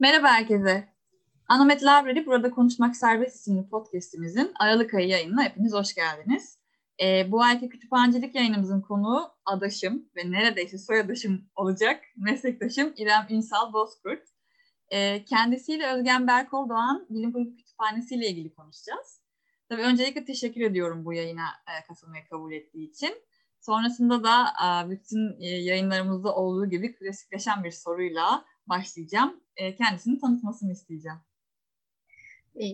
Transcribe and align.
Merhaba 0.00 0.28
herkese. 0.28 0.88
Anomet 1.48 1.82
Library 1.82 2.26
Burada 2.26 2.50
Konuşmak 2.50 2.96
Serbest 2.96 3.36
isimli 3.36 3.68
podcastimizin 3.68 4.52
Aralık 4.60 4.94
ayı 4.94 5.08
yayınına 5.08 5.42
hepiniz 5.42 5.72
hoş 5.72 5.94
geldiniz. 5.94 6.58
Ee, 7.02 7.32
bu 7.32 7.42
ayki 7.42 7.68
kütüphanecilik 7.68 8.34
yayınımızın 8.34 8.80
konuğu 8.80 9.22
adaşım 9.46 10.08
ve 10.16 10.30
neredeyse 10.30 10.78
soyadaşım 10.78 11.50
olacak 11.56 12.04
meslektaşım 12.16 12.92
İrem 12.96 13.26
Ünsal 13.30 13.72
Bozkurt. 13.72 14.22
Ee, 14.90 15.24
kendisiyle 15.24 15.92
Özgen 15.92 16.26
Berkol 16.26 16.68
Doğan 16.68 17.06
Bilim 17.10 17.32
Kurulu 17.32 17.56
Kütüphanesi 17.56 18.14
ile 18.14 18.28
ilgili 18.28 18.54
konuşacağız. 18.54 19.20
Tabii 19.68 19.82
öncelikle 19.82 20.24
teşekkür 20.24 20.60
ediyorum 20.60 21.04
bu 21.04 21.12
yayına 21.12 21.46
e, 21.68 21.86
katılmayı 21.86 22.28
kabul 22.28 22.52
ettiği 22.52 22.90
için. 22.90 23.14
Sonrasında 23.60 24.24
da 24.24 24.46
e, 24.46 24.90
bütün 24.90 25.40
e, 25.40 25.46
yayınlarımızda 25.46 26.34
olduğu 26.34 26.70
gibi 26.70 26.94
klasikleşen 26.94 27.64
bir 27.64 27.70
soruyla 27.70 28.44
başlayacağım. 28.66 29.40
E, 29.58 29.76
kendisini 29.76 30.18
tanıtmasını 30.20 30.72
isteyeceğim. 30.72 31.18
E, 32.56 32.64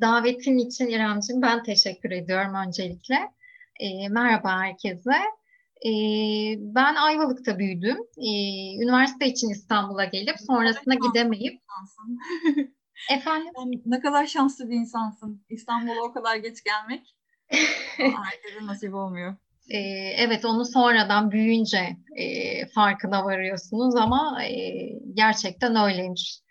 davetin 0.00 0.58
için 0.58 0.88
İremciğim 0.88 1.42
ben 1.42 1.62
teşekkür 1.62 2.10
ediyorum 2.10 2.54
öncelikle. 2.54 3.16
E, 3.80 4.08
merhaba 4.08 4.60
herkese. 4.60 5.16
E, 5.86 5.90
ben 6.58 6.94
Ayvalık'ta 6.94 7.58
büyüdüm. 7.58 7.98
E, 8.16 8.30
üniversite 8.84 9.26
için 9.26 9.50
İstanbul'a 9.50 10.04
gelip 10.04 10.40
sonrasında 10.46 10.94
gidemeyip... 10.94 11.62
Efendim? 13.10 13.52
Sen 13.56 13.70
ne 13.86 14.00
kadar 14.00 14.26
şanslı 14.26 14.70
bir 14.70 14.76
insansın. 14.76 15.44
İstanbul'a 15.48 16.02
o 16.02 16.12
kadar 16.12 16.36
geç 16.36 16.64
gelmek 16.64 17.16
herkese 17.96 18.66
nasip 18.66 18.94
olmuyor. 18.94 19.36
E, 19.70 19.78
evet 20.16 20.44
onu 20.44 20.64
sonradan 20.64 21.30
büyüyünce 21.30 21.96
e, 22.16 22.66
farkına 22.66 23.24
varıyorsunuz 23.24 23.96
ama 23.96 24.44
e, 24.44 24.52
gerçekten 25.14 25.76
öyleymiş. 25.76 26.42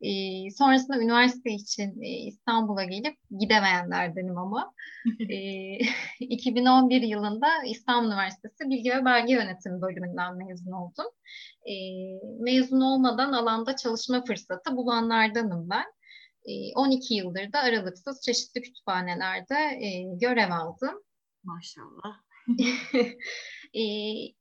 E, 0.00 0.10
sonrasında 0.50 0.98
üniversite 0.98 1.50
için 1.50 2.02
e, 2.02 2.08
İstanbul'a 2.08 2.84
gelip 2.84 3.16
gidemeyenlerdenim 3.40 4.38
ama. 4.38 4.74
e, 5.30 5.78
2011 6.20 7.02
yılında 7.02 7.48
İstanbul 7.66 8.08
Üniversitesi 8.08 8.70
Bilgi 8.70 8.90
ve 8.90 9.04
Belge 9.04 9.32
Yönetimi 9.32 9.82
bölümünden 9.82 10.36
mezun 10.36 10.72
oldum. 10.72 11.06
E, 11.64 11.74
mezun 12.40 12.80
olmadan 12.80 13.32
alanda 13.32 13.76
çalışma 13.76 14.24
fırsatı 14.24 14.76
bulanlardanım 14.76 15.70
ben. 15.70 15.84
12 16.74 17.14
yıldır 17.14 17.52
da 17.52 17.58
aralıksız 17.58 18.22
çeşitli 18.22 18.62
kütüphanelerde 18.62 19.54
e, 19.54 20.16
görev 20.20 20.50
aldım. 20.50 21.02
Maşallah. 21.44 22.20
e, 23.74 23.82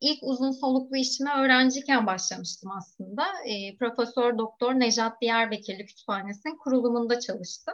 ilk 0.01 0.19
uzun 0.21 0.51
soluklu 0.51 0.97
işime 0.97 1.31
öğrenciyken 1.37 2.07
başlamıştım 2.07 2.71
aslında. 2.77 3.25
E, 3.45 3.75
Profesör 3.75 4.37
Doktor 4.37 4.73
Nejat 4.73 5.21
Diyarbakırlı 5.21 5.85
Kütüphanesi'nin 5.85 6.57
kurulumunda 6.57 7.19
çalıştım. 7.19 7.73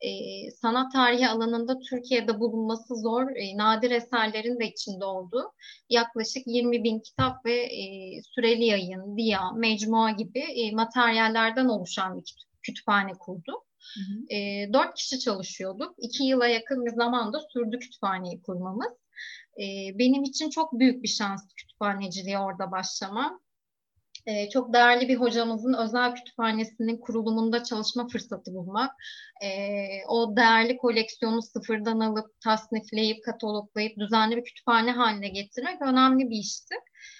E, 0.00 0.10
sanat 0.50 0.92
tarihi 0.92 1.28
alanında 1.28 1.78
Türkiye'de 1.78 2.40
bulunması 2.40 2.96
zor, 2.96 3.36
e, 3.36 3.56
nadir 3.56 3.90
eserlerin 3.90 4.60
de 4.60 4.68
içinde 4.68 5.04
olduğu 5.04 5.52
yaklaşık 5.90 6.42
20 6.46 6.84
bin 6.84 7.00
kitap 7.00 7.46
ve 7.46 7.62
e, 7.62 7.84
süreli 8.22 8.64
yayın, 8.64 9.16
diya, 9.16 9.50
mecmua 9.50 10.10
gibi 10.10 10.40
e, 10.40 10.72
materyallerden 10.72 11.66
oluşan 11.66 12.18
bir 12.18 12.34
kütüphane 12.62 13.12
kurdum. 13.12 13.60
Hı 13.94 14.00
hı. 14.00 14.36
E, 14.36 14.68
dört 14.72 14.94
kişi 14.94 15.18
çalışıyorduk. 15.18 15.94
İki 15.98 16.24
yıla 16.24 16.46
yakın 16.46 16.86
bir 16.86 16.90
zamanda 16.90 17.38
sürdü 17.52 17.78
kütüphaneyi 17.78 18.42
kurmamız. 18.42 18.92
E, 19.58 19.98
benim 19.98 20.22
için 20.22 20.50
çok 20.50 20.72
büyük 20.72 21.02
bir 21.02 21.08
şans 21.08 21.54
kütüphaneciliğe 21.54 22.38
orada 22.38 22.70
başlamam. 22.70 23.40
E, 24.26 24.48
çok 24.50 24.72
değerli 24.74 25.08
bir 25.08 25.16
hocamızın 25.16 25.74
özel 25.74 26.14
kütüphanesinin 26.14 26.96
kurulumunda 26.96 27.64
çalışma 27.64 28.08
fırsatı 28.08 28.54
bulmak, 28.54 28.90
e, 29.42 29.48
o 30.08 30.36
değerli 30.36 30.76
koleksiyonu 30.76 31.42
sıfırdan 31.42 32.00
alıp, 32.00 32.40
tasnifleyip, 32.40 33.24
kataloglayıp 33.24 33.98
düzenli 33.98 34.36
bir 34.36 34.44
kütüphane 34.44 34.90
haline 34.90 35.28
getirmek 35.28 35.82
önemli 35.82 36.30
bir 36.30 36.36
işti. 36.36 36.74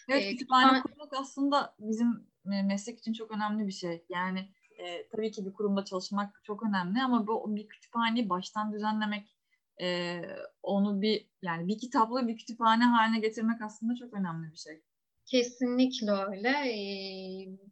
Evet, 0.09 0.23
e, 0.23 0.31
kütüphane, 0.31 0.67
kütüphane 0.67 0.83
kurmak 0.83 1.13
aslında 1.21 1.75
bizim 1.79 2.27
meslek 2.45 2.99
için 2.99 3.13
çok 3.13 3.31
önemli 3.31 3.67
bir 3.67 3.73
şey. 3.73 4.05
Yani 4.09 4.49
e, 4.79 5.09
tabii 5.09 5.31
ki 5.31 5.47
bir 5.47 5.53
kurumda 5.53 5.85
çalışmak 5.85 6.41
çok 6.45 6.63
önemli 6.63 7.03
ama 7.03 7.27
bu 7.27 7.57
bir 7.57 7.69
kütüphaneyi 7.69 8.29
baştan 8.29 8.73
düzenlemek 8.73 9.40
e, 9.81 10.21
onu 10.63 11.03
bir 11.03 11.27
yani 11.43 11.69
bir 11.69 11.79
kitaplı 11.79 12.29
bir 12.29 12.37
kütüphane 12.37 12.85
haline 12.85 13.21
getirmek 13.21 13.63
aslında 13.63 13.95
çok 13.95 14.15
önemli 14.15 14.53
bir 14.53 14.57
şey. 14.57 14.83
Kesinlikle 15.27 16.11
öyle. 16.13 16.49
E, 16.49 16.77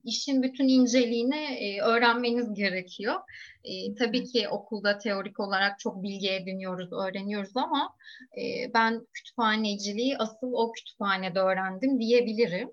işin 0.05 0.43
bütün 0.43 0.69
inceliğini 0.69 1.37
e, 1.37 1.81
öğrenmeniz 1.81 2.55
gerekiyor. 2.55 3.15
E, 3.65 3.95
tabii 3.95 4.25
ki 4.25 4.49
okulda 4.49 4.99
teorik 4.99 5.41
olarak 5.41 5.79
çok 5.79 6.03
bilgi 6.03 6.31
ediniyoruz, 6.31 6.93
öğreniyoruz 6.93 7.57
ama 7.57 7.97
e, 8.39 8.75
ben 8.75 9.07
kütüphaneciliği 9.15 10.19
asıl 10.19 10.53
o 10.53 10.73
kütüphanede 10.73 11.41
öğrendim 11.41 12.01
diyebilirim. 12.01 12.71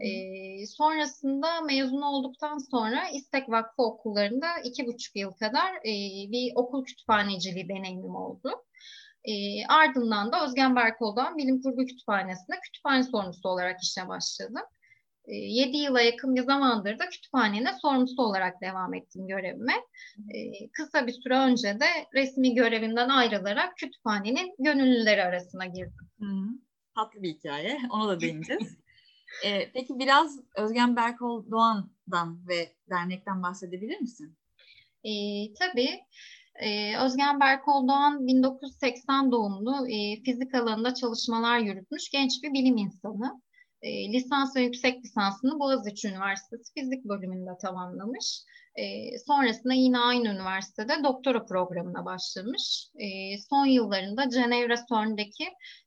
E, 0.00 0.66
sonrasında 0.66 1.60
mezun 1.60 2.02
olduktan 2.02 2.58
sonra 2.58 3.08
İstek 3.08 3.48
Vakfı 3.48 3.82
okullarında 3.82 4.46
iki 4.64 4.86
buçuk 4.86 5.16
yıl 5.16 5.32
kadar 5.32 5.74
e, 5.74 5.92
bir 6.32 6.52
okul 6.54 6.84
kütüphaneciliği 6.84 7.68
deneyimim 7.68 8.14
oldu. 8.14 8.50
E, 9.24 9.66
ardından 9.68 10.32
da 10.32 10.44
Özgen 10.44 10.76
Berkol'dan 10.76 11.36
Bilim 11.36 11.62
Kurgu 11.62 11.86
Kütüphanesi'nde 11.86 12.56
kütüphane 12.64 13.02
sorumlusu 13.02 13.48
olarak 13.48 13.82
işe 13.82 14.08
başladım. 14.08 14.62
E, 15.24 15.34
7 15.34 15.76
yıla 15.76 16.00
yakın 16.00 16.34
bir 16.34 16.42
zamandır 16.42 16.98
da 16.98 17.08
kütüphanenin 17.08 17.78
sorumlusu 17.82 18.22
olarak 18.22 18.60
devam 18.60 18.94
ettim 18.94 19.26
görevime. 19.26 19.74
E, 20.34 20.68
kısa 20.68 21.06
bir 21.06 21.12
süre 21.12 21.38
önce 21.38 21.80
de 21.80 21.86
resmi 22.14 22.54
görevimden 22.54 23.08
ayrılarak 23.08 23.76
kütüphanenin 23.76 24.54
gönüllüleri 24.58 25.24
arasına 25.24 25.66
girdim. 25.66 26.08
Hı, 26.20 26.26
tatlı 26.94 27.22
bir 27.22 27.28
hikaye. 27.28 27.78
Ona 27.90 28.08
da 28.08 28.20
değineceğiz. 28.20 28.78
e, 29.44 29.72
peki 29.72 29.98
biraz 29.98 30.40
Özgen 30.56 30.96
Berkol 30.96 31.50
Doğan'dan 31.50 32.48
ve 32.48 32.72
dernekten 32.90 33.42
bahsedebilir 33.42 34.00
misin? 34.00 34.36
E, 35.04 35.10
tabii. 35.54 36.00
Ee, 36.58 36.98
Özgen 36.98 37.40
Berkol 37.40 37.88
Doğan 37.88 38.26
1980 38.26 39.32
doğumlu 39.32 39.88
e, 39.88 40.22
fizik 40.22 40.54
alanında 40.54 40.94
çalışmalar 40.94 41.58
yürütmüş 41.58 42.10
genç 42.10 42.42
bir 42.42 42.52
bilim 42.52 42.76
insanı. 42.76 43.42
E, 43.82 44.12
lisans 44.12 44.56
ve 44.56 44.62
yüksek 44.62 45.04
lisansını 45.04 45.58
Boğaziçi 45.58 46.08
Üniversitesi 46.08 46.74
fizik 46.74 47.04
bölümünde 47.04 47.50
tamamlamış. 47.62 48.42
E, 48.78 49.18
sonrasında 49.18 49.74
yine 49.74 49.98
aynı 49.98 50.28
üniversitede 50.28 50.92
doktora 51.04 51.44
programına 51.44 52.04
başlamış. 52.04 52.90
E, 52.94 53.38
son 53.50 53.66
yıllarında 53.66 54.30
Cenevre 54.30 54.74
CERN'deki 54.88 55.44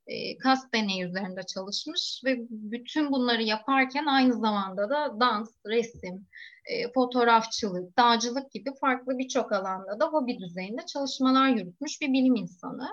e, 0.07 0.37
kas 0.37 0.59
deneyi 0.73 1.03
üzerinde 1.03 1.41
çalışmış 1.53 2.21
ve 2.25 2.37
bütün 2.49 3.11
bunları 3.11 3.43
yaparken 3.43 4.05
aynı 4.05 4.33
zamanda 4.33 4.89
da 4.89 5.19
dans, 5.19 5.49
resim, 5.67 6.27
e, 6.65 6.91
fotoğrafçılık, 6.93 7.97
dağcılık 7.97 8.51
gibi 8.51 8.69
farklı 8.81 9.17
birçok 9.17 9.51
alanda 9.51 9.99
da 9.99 10.05
hobi 10.05 10.39
düzeyinde 10.39 10.81
çalışmalar 10.85 11.47
yürütmüş 11.47 12.01
bir 12.01 12.13
bilim 12.13 12.35
insanı. 12.35 12.87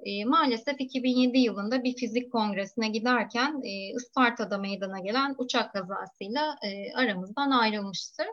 E, 0.00 0.24
maalesef 0.24 0.80
2007 0.80 1.38
yılında 1.38 1.84
bir 1.84 1.96
fizik 1.96 2.32
kongresine 2.32 2.88
giderken 2.88 3.60
e, 3.64 3.94
Isparta'da 3.96 4.58
meydana 4.58 4.98
gelen 4.98 5.34
uçak 5.38 5.72
kazasıyla 5.72 6.56
e, 6.64 6.92
aramızdan 6.94 7.50
ayrılmıştır. 7.50 8.26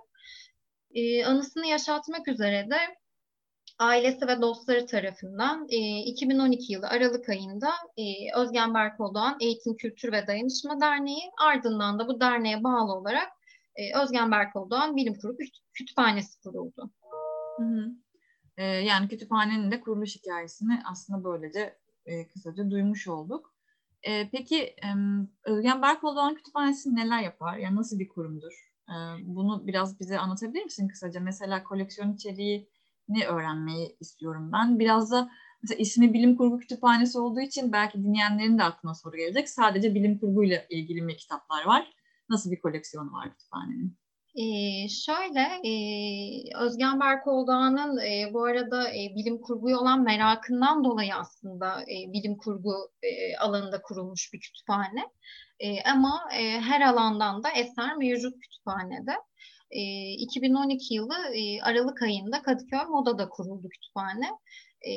E, 0.92 1.26
anısını 1.26 1.68
yaşatmak 1.68 2.28
üzere 2.28 2.70
de 2.70 2.78
ailesi 3.80 4.28
ve 4.28 4.42
dostları 4.42 4.86
tarafından 4.86 5.68
e, 5.70 6.00
2012 6.00 6.74
yılı 6.74 6.88
Aralık 6.88 7.30
ayında 7.30 7.70
e, 7.98 8.04
Özgen 8.36 8.74
Berkoldoğan 8.74 9.38
Eğitim, 9.42 9.76
Kültür 9.78 10.12
ve 10.12 10.28
Dayanışma 10.28 10.82
Derneği 10.82 11.32
ardından 11.42 12.00
da 12.00 12.08
bu 12.08 12.20
derneğe 12.20 12.64
bağlı 12.64 12.94
olarak 12.94 13.28
e, 13.76 14.02
Özgen 14.04 14.32
Berkoldoğan 14.32 14.96
Bilim 14.96 15.18
Kurulu 15.20 15.38
Kütüphanesi 15.74 16.42
kuruldu. 16.42 16.92
Hı 17.58 17.64
hı. 17.64 17.92
E, 18.58 18.64
yani 18.64 19.08
kütüphanenin 19.08 19.72
de 19.72 19.82
kuruluş 19.82 20.16
hikayesini 20.16 20.82
aslında 20.92 21.24
böylece 21.24 21.78
e, 22.06 22.28
kısaca 22.28 22.72
duymuş 22.72 23.08
olduk. 23.08 23.54
E, 24.04 24.30
peki 24.30 24.64
e, 24.64 24.90
Özgen 25.44 25.82
Berkoldoğan 25.82 26.36
Kütüphanesi 26.36 26.96
neler 26.96 27.22
yapar? 27.22 27.58
Yani 27.58 27.76
nasıl 27.76 28.00
bir 28.00 28.10
kurumdur? 28.10 28.77
Bunu 29.24 29.68
biraz 29.68 30.00
bize 30.00 30.20
anlatabilir 30.20 30.64
misin 30.64 30.88
kısaca? 30.88 31.20
Mesela 31.20 31.64
koleksiyon 31.64 32.14
içeriği 32.14 32.70
ne 33.10 33.26
öğrenmeyi 33.26 33.98
istiyorum 34.00 34.52
ben. 34.54 34.80
Biraz 34.80 35.12
da 35.12 35.30
mesela 35.62 35.80
ismi 35.80 36.14
bilim 36.14 36.38
kurgu 36.38 36.60
kütüphanesi 36.60 37.20
olduğu 37.20 37.42
için 37.42 37.72
belki 37.72 38.04
dinleyenlerin 38.04 38.58
de 38.58 38.64
aklına 38.64 38.96
soru 38.96 39.18
gelecek. 39.18 39.50
Sadece 39.50 39.96
bilim 39.96 40.20
kurguyla 40.20 40.64
ilgili 40.70 41.02
mi 41.02 41.18
kitaplar 41.18 41.66
var? 41.66 41.94
Nasıl 42.30 42.52
bir 42.52 42.62
koleksiyonu 42.62 43.12
var 43.12 43.32
kütüphanenin? 43.32 43.98
Ee, 44.38 44.90
şöyle, 44.90 45.42
e, 45.42 45.72
Özgen 46.58 47.00
Berkoğlu'nun 47.00 47.98
e, 47.98 48.34
bu 48.34 48.44
arada 48.44 48.90
e, 48.90 49.16
bilim 49.16 49.42
kurguya 49.42 49.80
olan 49.80 50.04
merakından 50.04 50.84
dolayı 50.84 51.16
aslında 51.16 51.82
e, 51.82 52.14
bilim 52.14 52.38
kurgu 52.38 52.92
e, 53.04 53.38
alanında 53.38 53.82
kurulmuş 53.82 54.34
bir 54.34 54.40
kütüphane. 54.40 55.10
E, 55.60 55.84
ama 55.84 56.30
e, 56.40 56.60
her 56.60 56.82
alandan 56.82 57.44
da 57.44 57.50
eser 57.50 57.98
mevcut 57.98 58.40
kütüphanede. 58.40 59.12
E, 59.72 60.12
2012 60.12 60.94
yılı 60.94 61.16
e, 61.34 61.62
Aralık 61.62 62.02
ayında 62.02 62.42
Kadıköy 62.42 62.86
Moda'da 62.90 63.30
kuruldu 63.30 63.70
kütüphane. 63.70 64.30
E, 64.82 64.94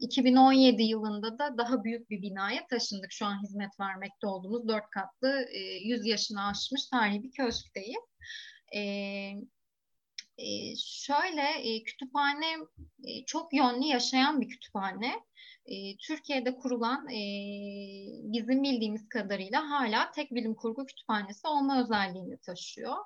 2017 0.00 0.82
yılında 0.82 1.38
da 1.38 1.58
daha 1.58 1.84
büyük 1.84 2.10
bir 2.10 2.22
binaya 2.22 2.66
taşındık. 2.66 3.12
Şu 3.12 3.26
an 3.26 3.42
hizmet 3.42 3.80
vermekte 3.80 4.26
olduğumuz 4.26 4.68
dört 4.68 4.90
katlı, 4.90 5.46
e, 5.52 5.58
100 5.58 6.06
yaşını 6.06 6.46
aşmış 6.46 6.86
tarihi 6.86 7.22
bir 7.22 7.32
köşkteyiz. 7.32 8.13
E, 8.74 8.80
e, 10.38 10.76
şöyle 10.76 11.42
e, 11.42 11.82
kütüphane 11.82 12.56
e, 13.04 13.24
çok 13.24 13.54
yönlü 13.54 13.86
yaşayan 13.86 14.40
bir 14.40 14.48
kütüphane. 14.48 15.14
E, 15.66 15.96
Türkiye'de 15.96 16.56
kurulan 16.56 17.08
e, 17.08 17.20
bizim 18.22 18.62
bildiğimiz 18.62 19.08
kadarıyla 19.08 19.70
hala 19.70 20.10
tek 20.10 20.34
bilim 20.34 20.54
kurgu 20.54 20.86
kütüphanesi 20.86 21.48
olma 21.48 21.82
özelliğini 21.82 22.38
taşıyor. 22.38 22.96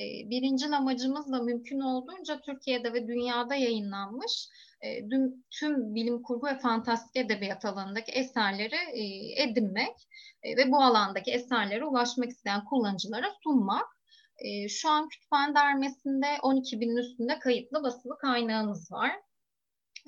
E, 0.00 0.30
birinci 0.30 0.66
amacımız 0.66 1.32
da 1.32 1.42
mümkün 1.42 1.80
olduğunca 1.80 2.40
Türkiye'de 2.40 2.92
ve 2.92 3.08
dünyada 3.08 3.54
yayınlanmış 3.54 4.48
e, 4.80 5.08
tüm, 5.08 5.44
tüm 5.50 5.94
bilim 5.94 6.22
kurgu 6.22 6.46
ve 6.46 6.58
fantastik 6.58 7.16
edebiyat 7.16 7.64
alanındaki 7.64 8.12
eserleri 8.12 8.76
e, 8.92 9.04
edinmek 9.42 10.08
e, 10.42 10.56
ve 10.56 10.70
bu 10.70 10.82
alandaki 10.82 11.30
eserlere 11.30 11.84
ulaşmak 11.84 12.30
isteyen 12.30 12.64
kullanıcılara 12.64 13.30
sunmak. 13.42 14.01
E, 14.42 14.68
şu 14.68 14.88
an 14.90 15.08
kütüphane 15.08 15.54
dermesinde 15.54 16.26
12 16.42 16.80
binin 16.80 16.96
üstünde 16.96 17.38
kayıtlı 17.38 17.82
basılı 17.82 18.18
kaynağımız 18.18 18.92
var. 18.92 19.10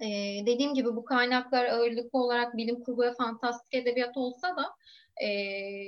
E, 0.02 0.08
dediğim 0.46 0.74
gibi 0.74 0.96
bu 0.96 1.04
kaynaklar 1.04 1.64
ağırlıklı 1.64 2.18
olarak 2.18 2.56
bilim 2.56 2.84
kurgu 2.84 3.02
ve 3.02 3.14
fantastik 3.14 3.74
edebiyat 3.74 4.16
olsa 4.16 4.56
da 4.56 4.74
e, 5.26 5.28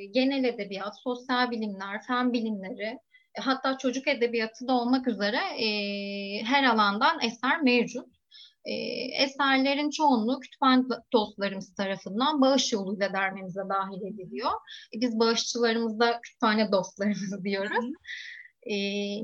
genel 0.05 0.45
edebiyat, 0.45 1.03
sosyal 1.03 1.51
bilimler, 1.51 2.03
fen 2.07 2.33
bilimleri, 2.33 2.99
e, 3.35 3.41
hatta 3.41 3.79
çocuk 3.79 4.09
edebiyatı 4.09 4.69
da 4.69 4.73
olmak 4.73 5.09
üzere 5.09 5.39
e, 5.59 5.69
her 6.45 6.65
alandan 6.65 7.19
eser 7.23 7.63
mevcut. 7.63 8.17
E, 8.65 8.73
eserlerin 9.23 9.91
çoğunluğu 9.91 10.41
kütüphane 10.41 10.85
dostlarımız 11.13 11.75
tarafından 11.75 12.41
bağış 12.41 12.73
yoluyla 12.73 13.13
dermemize 13.13 13.61
dahil 13.61 14.15
ediliyor. 14.15 14.51
E, 14.97 15.01
biz 15.01 15.19
bağışçılarımızda 15.19 16.21
kütüphane 16.21 16.73
dostlarımız 16.73 17.45
diyoruz. 17.45 17.85
E, 18.67 18.77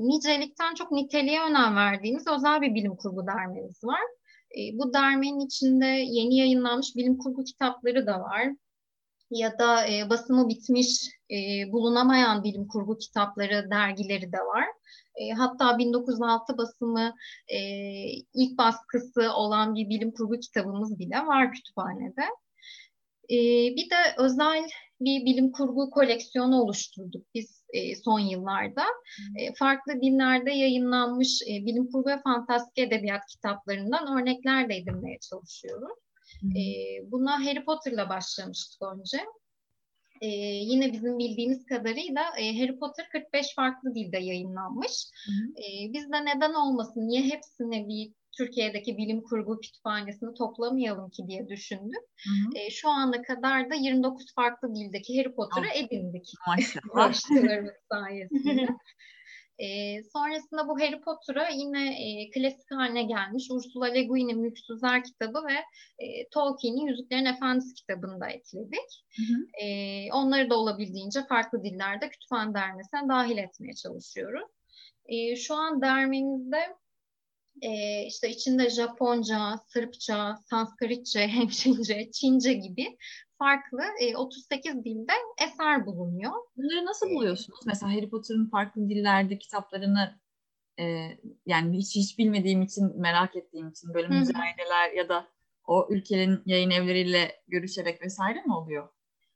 nicelikten 0.07 0.73
çok 0.73 0.91
niteliğe 0.91 1.41
önem 1.41 1.75
verdiğimiz 1.75 2.27
özel 2.27 2.61
bir 2.61 2.75
bilim 2.75 2.95
kurgu 2.95 3.27
dermemiz 3.27 3.83
var. 3.83 4.01
E, 4.57 4.59
bu 4.77 4.93
dermenin 4.93 5.39
içinde 5.39 5.85
yeni 5.85 6.37
yayınlanmış 6.37 6.95
bilim 6.95 7.17
kurgu 7.17 7.43
kitapları 7.43 8.07
da 8.07 8.19
var. 8.19 8.49
Ya 9.29 9.59
da 9.59 9.87
e, 9.87 10.09
basımı 10.09 10.49
bitmiş, 10.49 11.09
e, 11.31 11.71
bulunamayan 11.71 12.43
bilim 12.43 12.67
kurgu 12.67 12.97
kitapları, 12.97 13.71
dergileri 13.71 14.31
de 14.31 14.37
var. 14.37 14.65
E, 15.15 15.31
hatta 15.31 15.77
1906 15.77 16.57
basımı 16.57 17.15
e, 17.47 17.59
ilk 18.33 18.57
baskısı 18.57 19.33
olan 19.33 19.75
bir 19.75 19.89
bilim 19.89 20.11
kurgu 20.11 20.39
kitabımız 20.39 20.99
bile 20.99 21.17
var 21.17 21.51
kütüphanede. 21.51 22.23
E, 23.29 23.37
bir 23.75 23.89
de 23.89 23.95
özel 24.17 24.69
bir 25.05 25.25
bilim 25.25 25.51
kurgu 25.51 25.89
koleksiyonu 25.89 26.61
oluşturduk 26.61 27.25
biz 27.33 27.63
e, 27.73 27.95
son 27.95 28.19
yıllarda. 28.19 28.83
E, 29.35 29.53
farklı 29.53 30.01
dinlerde 30.01 30.51
yayınlanmış 30.51 31.41
e, 31.41 31.65
bilim 31.65 31.91
kurgu 31.91 32.09
ve 32.09 32.21
fantastik 32.21 32.77
edebiyat 32.77 33.25
kitaplarından 33.25 34.19
örnekler 34.19 34.69
de 34.69 34.75
edinmeye 34.75 35.19
çalışıyoruz. 35.19 35.97
E, 36.43 36.61
buna 37.11 37.45
Harry 37.45 37.65
Potter'la 37.65 38.09
başlamıştık 38.09 38.81
önce 38.81 39.17
e, 40.21 40.27
yine 40.71 40.93
bizim 40.93 41.19
bildiğimiz 41.19 41.65
kadarıyla 41.65 42.21
e, 42.39 42.59
Harry 42.59 42.79
Potter 42.79 43.09
45 43.09 43.55
farklı 43.55 43.95
dilde 43.95 44.17
yayınlanmış. 44.17 45.05
E, 45.57 45.93
biz 45.93 46.11
de 46.11 46.25
neden 46.25 46.53
olmasın, 46.53 47.07
niye 47.07 47.21
hepsini 47.21 47.87
bir 47.87 48.11
Türkiye'deki 48.37 48.97
bilim 48.97 49.21
kurgu 49.21 49.59
kütüphanesini 49.59 50.33
toplamayalım 50.33 51.09
ki 51.09 51.23
diye 51.27 51.49
düşündük. 51.49 52.03
Hı 52.23 52.29
hı. 52.29 52.57
E, 52.57 52.69
şu 52.69 52.89
ana 52.89 53.21
kadar 53.21 53.69
da 53.69 53.75
29 53.75 54.33
farklı 54.35 54.75
dildeki 54.75 55.19
Harry 55.19 55.35
Potter'ı 55.35 55.67
edindik. 55.75 56.33
Maşallah. 56.47 57.13
sayesinde. 57.91 58.67
E, 59.59 59.67
sonrasında 60.03 60.67
bu 60.67 60.79
Harry 60.79 61.01
Potter'a 61.01 61.49
yine 61.49 62.03
e, 62.03 62.29
klasik 62.31 62.71
haline 62.71 63.03
gelmiş 63.03 63.47
Ursula 63.51 63.85
Le 63.85 64.03
Guin'in 64.03 64.41
Mülksüzler 64.41 65.03
kitabı 65.03 65.39
ve 65.47 65.53
e, 66.05 66.29
Tolkien'in 66.29 66.87
Yüzüklerin 66.87 67.25
Efendisi 67.25 67.73
kitabını 67.73 68.19
da 68.19 68.27
ekledik. 68.27 69.05
Hı 69.17 69.33
hı. 69.33 69.65
E, 69.65 69.67
onları 70.13 70.49
da 70.49 70.55
olabildiğince 70.55 71.19
farklı 71.29 71.63
dillerde 71.63 72.09
kütüphane 72.09 72.53
dermesine 72.53 73.09
dahil 73.09 73.37
etmeye 73.37 73.73
çalışıyoruz. 73.73 74.49
E, 75.05 75.35
şu 75.35 75.55
an 75.55 75.81
dermemizde 75.81 76.75
e, 77.61 78.01
işte 78.05 78.29
içinde 78.29 78.69
Japonca, 78.69 79.57
Sırpça, 79.67 80.37
Sanskritçe, 80.49 81.27
Hemşince, 81.27 82.11
Çince 82.11 82.53
gibi 82.53 82.97
farklı 83.37 83.81
e, 83.99 84.15
38 84.17 84.85
dilde 84.85 85.11
eser 85.41 85.85
bulunuyor. 85.85 86.31
Bunları 86.57 86.85
nasıl 86.85 87.09
buluyorsunuz? 87.09 87.59
Mesela 87.65 87.93
Harry 87.93 88.09
Potter'ın 88.09 88.49
farklı 88.49 88.89
dillerde 88.89 89.37
kitaplarını 89.37 90.19
e, 90.79 90.83
yani 91.45 91.77
hiç 91.77 91.95
hiç 91.95 92.17
bilmediğim 92.17 92.61
için 92.61 93.01
merak 93.01 93.35
ettiğim 93.35 93.69
için 93.69 93.93
böyle 93.93 94.07
müzayedeler 94.07 94.91
ya 94.95 95.09
da 95.09 95.27
o 95.67 95.87
ülkenin 95.89 96.41
yayın 96.45 96.69
evleriyle 96.69 97.41
görüşerek 97.47 98.01
vesaire 98.01 98.41
mi 98.41 98.55
oluyor? 98.55 98.89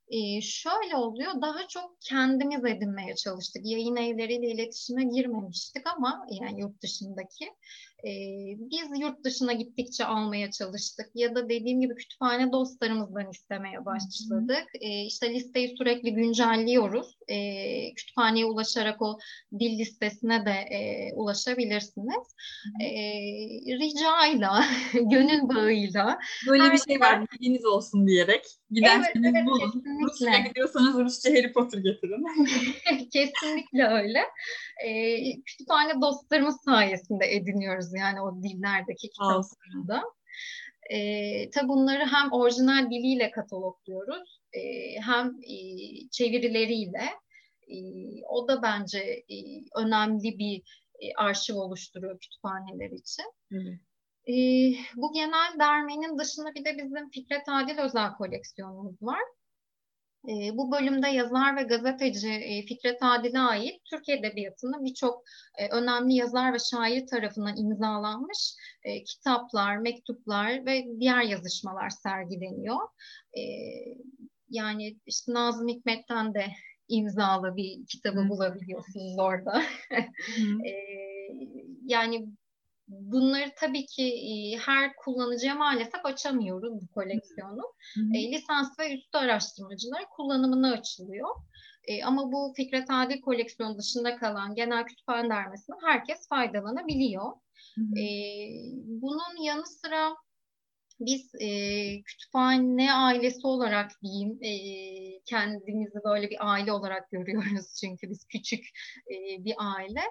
e, 0.07 0.41
şöyle 0.41 0.95
oluyor 0.95 1.41
daha 1.41 1.67
çok 1.67 2.01
kendimiz 2.01 2.65
edinmeye 2.65 3.15
çalıştık. 3.15 3.61
Yayın 3.65 3.95
evleriyle 3.95 4.47
iletişime 4.47 5.03
girmemiştik 5.03 5.87
ama 5.87 6.27
yani 6.41 6.61
yurt 6.61 6.81
dışındaki 6.81 7.45
biz 8.03 9.01
yurt 9.01 9.23
dışına 9.23 9.53
gittikçe 9.53 10.05
almaya 10.05 10.51
çalıştık 10.51 11.09
ya 11.15 11.35
da 11.35 11.49
dediğim 11.49 11.81
gibi 11.81 11.95
kütüphane 11.95 12.51
dostlarımızdan 12.51 13.29
istemeye 13.31 13.85
başladık. 13.85 14.67
E, 14.81 15.05
işte 15.05 15.33
listeyi 15.33 15.77
sürekli 15.77 16.13
güncelliyoruz. 16.13 17.17
E, 17.27 17.93
kütüphaneye 17.93 18.45
ulaşarak 18.45 19.01
o 19.01 19.19
dil 19.59 19.79
listesine 19.79 20.45
de 20.45 20.51
e, 20.51 21.13
ulaşabilirsiniz. 21.13 22.35
E, 22.81 22.89
ricayla, 23.79 24.65
gönül 24.93 25.49
bağıyla. 25.55 26.19
Böyle 26.47 26.71
bir 26.71 26.77
şey 26.77 26.99
var 26.99 27.25
bilginiz 27.31 27.65
olsun 27.65 28.07
diyerek. 28.07 28.45
Giderseniz 28.71 29.07
evet, 29.15 29.35
evet, 29.35 29.47
bulun. 29.47 29.83
Rusya 30.03 30.39
gidiyorsanız 30.39 30.99
Rusça 30.99 31.29
Harry 31.29 31.53
Potter 31.53 31.79
getirin. 31.79 32.25
kesinlikle 33.13 33.83
öyle. 33.83 34.23
Kütüphane 35.45 36.01
dostlarımız 36.01 36.61
sayesinde 36.65 37.35
ediniyoruz 37.35 37.86
yani 37.93 38.21
o 38.21 38.43
dillerdeki 38.43 39.09
kitapları 39.09 39.87
da. 39.87 40.03
E, 40.89 41.49
tabi 41.49 41.67
bunları 41.67 42.05
hem 42.05 42.31
orijinal 42.31 42.91
diliyle 42.91 43.31
katalogluyoruz 43.31 44.41
e, 44.53 44.61
hem 45.01 45.27
e, 45.27 45.57
çevirileriyle. 46.11 47.09
E, 47.67 47.77
o 48.29 48.47
da 48.47 48.61
bence 48.61 48.99
e, 49.29 49.35
önemli 49.75 50.39
bir 50.39 50.63
e, 50.99 51.13
arşiv 51.17 51.55
oluşturuyor 51.55 52.19
kütüphaneler 52.19 52.91
için. 52.91 53.25
E, 54.27 54.35
bu 54.95 55.13
genel 55.13 55.59
dermenin 55.59 56.19
dışında 56.19 56.55
bir 56.55 56.65
de 56.65 56.77
bizim 56.77 57.09
Fikret 57.09 57.49
Adil 57.49 57.77
özel 57.77 58.13
koleksiyonumuz 58.13 59.01
var. 59.01 59.21
E, 60.27 60.57
bu 60.57 60.71
bölümde 60.71 61.07
yazar 61.07 61.57
ve 61.57 61.63
gazeteci 61.63 62.29
e, 62.29 62.65
Fikret 62.65 62.97
Adil'e 63.01 63.39
ait 63.39 63.85
Türk 63.85 64.09
Edebiyatı'nın 64.09 64.85
birçok 64.85 65.23
e, 65.57 65.69
önemli 65.69 66.13
yazar 66.13 66.53
ve 66.53 66.57
şair 66.71 67.07
tarafından 67.07 67.57
imzalanmış 67.57 68.53
e, 68.83 69.03
kitaplar, 69.03 69.77
mektuplar 69.77 70.65
ve 70.65 70.85
diğer 70.99 71.21
yazışmalar 71.21 71.89
sergileniyor. 71.89 72.79
E, 73.37 73.41
yani 74.49 74.97
işte 75.05 75.33
Nazım 75.33 75.67
Hikmet'ten 75.67 76.33
de 76.33 76.45
imzalı 76.87 77.55
bir 77.55 77.85
kitabı 77.85 78.19
Hı. 78.19 78.29
bulabiliyorsunuz 78.29 79.19
orada. 79.19 79.63
e, 80.65 80.71
yani 81.85 82.27
bunları 82.87 83.51
tabii 83.57 83.85
ki 83.85 84.03
e, 84.03 84.57
her 84.57 84.95
kullanıcıya 84.95 85.55
maalesef 85.55 86.05
açamıyoruz 86.05 86.73
bu 86.73 86.87
koleksiyonu. 86.87 87.61
Hı 87.93 88.01
hı. 88.01 88.17
E, 88.17 88.31
lisans 88.31 88.79
ve 88.79 88.95
üstü 88.95 89.17
araştırmacılar 89.17 90.09
kullanımına 90.09 90.71
açılıyor. 90.73 91.29
E, 91.83 92.03
ama 92.03 92.31
bu 92.31 92.53
Fikret 92.55 92.87
Adil 92.89 93.21
koleksiyonu 93.21 93.77
dışında 93.77 94.17
kalan 94.17 94.55
genel 94.55 94.85
kütüphane 94.85 95.29
dermesinden 95.29 95.79
herkes 95.85 96.27
faydalanabiliyor. 96.27 97.31
Hı 97.75 97.81
hı. 97.81 97.99
E, 97.99 98.05
bunun 98.85 99.43
yanı 99.43 99.65
sıra 99.65 100.15
biz 100.99 101.35
e, 101.39 101.49
kütüphane 102.01 102.93
ailesi 102.93 103.47
olarak 103.47 103.91
diyeyim 104.03 104.39
e, 104.41 104.51
kendimizi 105.25 105.99
böyle 106.05 106.29
bir 106.29 106.51
aile 106.51 106.71
olarak 106.71 107.11
görüyoruz. 107.11 107.75
Çünkü 107.81 108.09
biz 108.09 108.25
küçük 108.25 108.65
e, 109.11 109.45
bir 109.45 109.55
aile. 109.57 110.01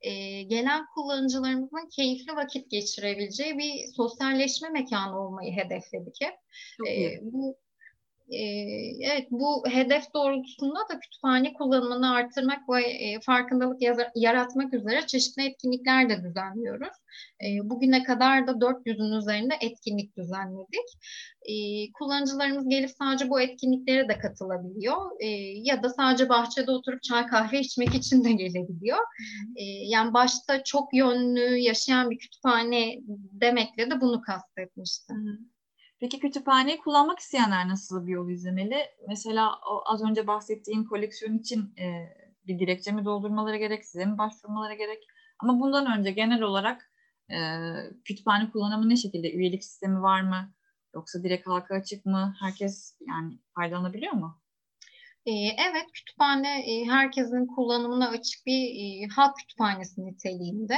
E, 0.00 0.42
gelen 0.42 0.86
kullanıcılarımızın 0.94 1.88
keyifli 1.96 2.36
vakit 2.36 2.70
geçirebileceği 2.70 3.58
bir 3.58 3.86
sosyalleşme 3.96 4.68
mekanı 4.68 5.20
olmayı 5.20 5.52
hedefledik 5.52 6.16
hep. 6.20 6.34
E, 6.88 7.18
bu 7.22 7.56
evet 9.00 9.26
bu 9.30 9.64
hedef 9.68 10.14
doğrultusunda 10.14 10.78
da 10.90 11.00
kütüphane 11.00 11.52
kullanımını 11.52 12.10
artırmak 12.10 12.68
ve 12.68 12.82
e, 12.82 13.20
farkındalık 13.20 13.82
yaratmak 14.14 14.74
üzere 14.74 15.06
çeşitli 15.06 15.42
etkinlikler 15.42 16.08
de 16.08 16.24
düzenliyoruz. 16.24 16.96
E, 17.44 17.70
bugüne 17.70 18.02
kadar 18.02 18.46
da 18.46 18.50
400'ün 18.50 19.18
üzerinde 19.18 19.54
etkinlik 19.60 20.16
düzenledik. 20.16 20.88
E, 21.42 21.54
kullanıcılarımız 21.92 22.68
gelip 22.68 22.90
sadece 22.90 23.30
bu 23.30 23.40
etkinliklere 23.40 24.08
de 24.08 24.18
katılabiliyor 24.18 24.96
ya 25.64 25.82
da 25.82 25.90
sadece 25.90 26.28
bahçede 26.28 26.70
oturup 26.70 27.02
çay 27.02 27.26
kahve 27.26 27.60
içmek 27.60 27.94
için 27.94 28.24
de 28.24 28.32
gelebiliyor. 28.32 28.98
Yani 29.86 30.14
başta 30.14 30.64
çok 30.64 30.94
yönlü 30.94 31.56
yaşayan 31.56 32.10
bir 32.10 32.18
kütüphane 32.18 32.98
demekle 33.32 33.90
de 33.90 34.00
bunu 34.00 34.20
kastetmiştim. 34.20 35.16
Hı. 35.16 35.55
Peki 36.00 36.20
kütüphaneyi 36.20 36.78
kullanmak 36.78 37.18
isteyenler 37.18 37.68
nasıl 37.68 38.06
bir 38.06 38.12
yol 38.12 38.30
izlemeli? 38.30 38.76
Mesela 39.08 39.60
o 39.70 39.82
az 39.86 40.02
önce 40.04 40.26
bahsettiğin 40.26 40.84
koleksiyon 40.84 41.38
için 41.38 41.74
e, 41.78 42.16
bir 42.46 42.58
dilekçe 42.58 42.92
mi 42.92 43.04
doldurmaları 43.04 43.56
gerek, 43.56 43.84
size 43.86 44.04
mi 44.06 44.18
başvurmaları 44.18 44.74
gerek? 44.74 45.02
Ama 45.38 45.60
bundan 45.60 45.98
önce 45.98 46.10
genel 46.10 46.42
olarak 46.42 46.90
e, 47.30 47.36
kütüphane 48.04 48.50
kullanımı 48.50 48.88
ne 48.88 48.96
şekilde? 48.96 49.32
Üyelik 49.32 49.64
sistemi 49.64 50.02
var 50.02 50.20
mı? 50.20 50.52
Yoksa 50.94 51.22
direkt 51.22 51.46
halka 51.46 51.74
açık 51.74 52.06
mı? 52.06 52.34
Herkes 52.40 52.96
yani 53.08 53.38
faydalanabiliyor 53.54 54.12
mu? 54.12 54.40
Evet, 55.26 55.86
kütüphane 55.92 56.64
herkesin 56.88 57.46
kullanımına 57.46 58.08
açık 58.08 58.46
bir 58.46 59.08
halk 59.08 59.36
kütüphanesi 59.36 60.06
niteliğinde. 60.06 60.74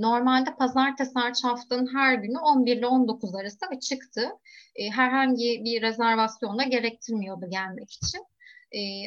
Normalde 0.00 0.54
pazartesi 0.56 1.12
hariç 1.14 1.44
haftanın 1.44 1.94
her 1.94 2.14
günü 2.14 2.38
11 2.38 2.76
ile 2.76 2.86
19 2.86 3.34
arası 3.34 3.66
açıktı. 3.76 4.30
Herhangi 4.92 5.62
bir 5.64 5.82
rezervasyonda 5.82 6.62
gerektirmiyordu 6.62 7.50
gelmek 7.50 7.92
için. 7.92 8.24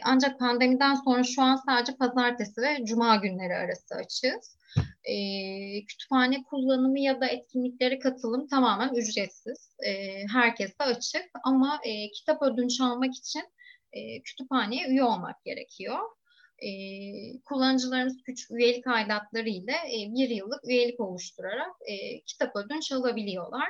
Ancak 0.04 0.40
pandemiden 0.40 0.96
sonra 0.96 1.24
şu 1.24 1.42
an 1.42 1.56
sadece 1.56 1.96
pazartesi 1.96 2.62
ve 2.62 2.86
cuma 2.86 3.16
günleri 3.16 3.56
arası 3.56 3.96
açığız. 3.96 4.58
Kütüphane 5.88 6.44
kullanımı 6.44 7.00
ya 7.00 7.22
da 7.22 7.28
etkinliklere 7.28 8.00
katılım 8.00 8.48
tamamen 8.48 8.94
ücretsiz. 8.94 9.76
Herkese 10.34 10.84
açık 10.84 11.26
ama 11.44 11.80
kitap 12.14 12.42
ödünç 12.42 12.82
almak 12.82 13.16
için 13.16 13.44
e, 13.94 14.22
kütüphaneye 14.22 14.88
üye 14.88 15.04
olmak 15.04 15.44
gerekiyor. 15.44 16.00
E, 16.60 16.70
kullanıcılarımız 17.46 18.24
küçük 18.24 18.52
üyelik 18.52 18.88
aidatları 18.88 19.50
ile 19.50 19.72
e, 19.72 20.14
bir 20.14 20.30
yıllık 20.30 20.70
üyelik 20.70 21.00
oluşturarak 21.00 21.72
e, 21.86 22.22
kitap 22.22 22.56
ödünç 22.56 22.92
alabiliyorlar. 22.92 23.70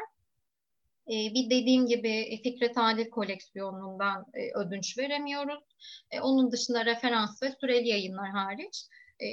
E, 1.08 1.16
bir 1.34 1.50
dediğim 1.50 1.88
gibi 1.88 2.40
Fikret 2.44 2.78
Adil 2.78 3.10
koleksiyonundan 3.10 4.26
e, 4.34 4.58
ödünç 4.60 4.98
veremiyoruz. 4.98 5.64
E, 6.12 6.22
onun 6.22 6.52
dışında 6.52 6.86
referans 6.86 7.44
ve 7.44 7.52
süreli 7.62 7.88
yayınlar 7.88 8.30
hariç 8.30 8.86
e, 9.20 9.28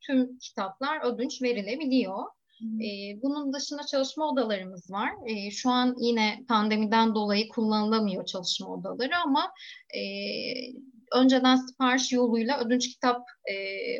tüm 0.00 0.38
kitaplar 0.38 1.04
ödünç 1.04 1.42
verilebiliyor. 1.42 2.24
E, 2.60 3.22
bunun 3.22 3.52
dışında 3.52 3.82
çalışma 3.86 4.28
odalarımız 4.28 4.90
var. 4.90 5.10
E, 5.26 5.50
şu 5.50 5.70
an 5.70 5.94
yine 5.98 6.44
pandemiden 6.48 7.14
dolayı 7.14 7.48
kullanılamıyor 7.48 8.26
çalışma 8.26 8.68
odaları 8.68 9.16
ama 9.24 9.52
e, 9.96 10.02
önceden 11.12 11.56
sipariş 11.56 12.12
yoluyla 12.12 12.60
ödünç 12.60 12.88
kitap 12.88 13.22
e, 13.44 13.54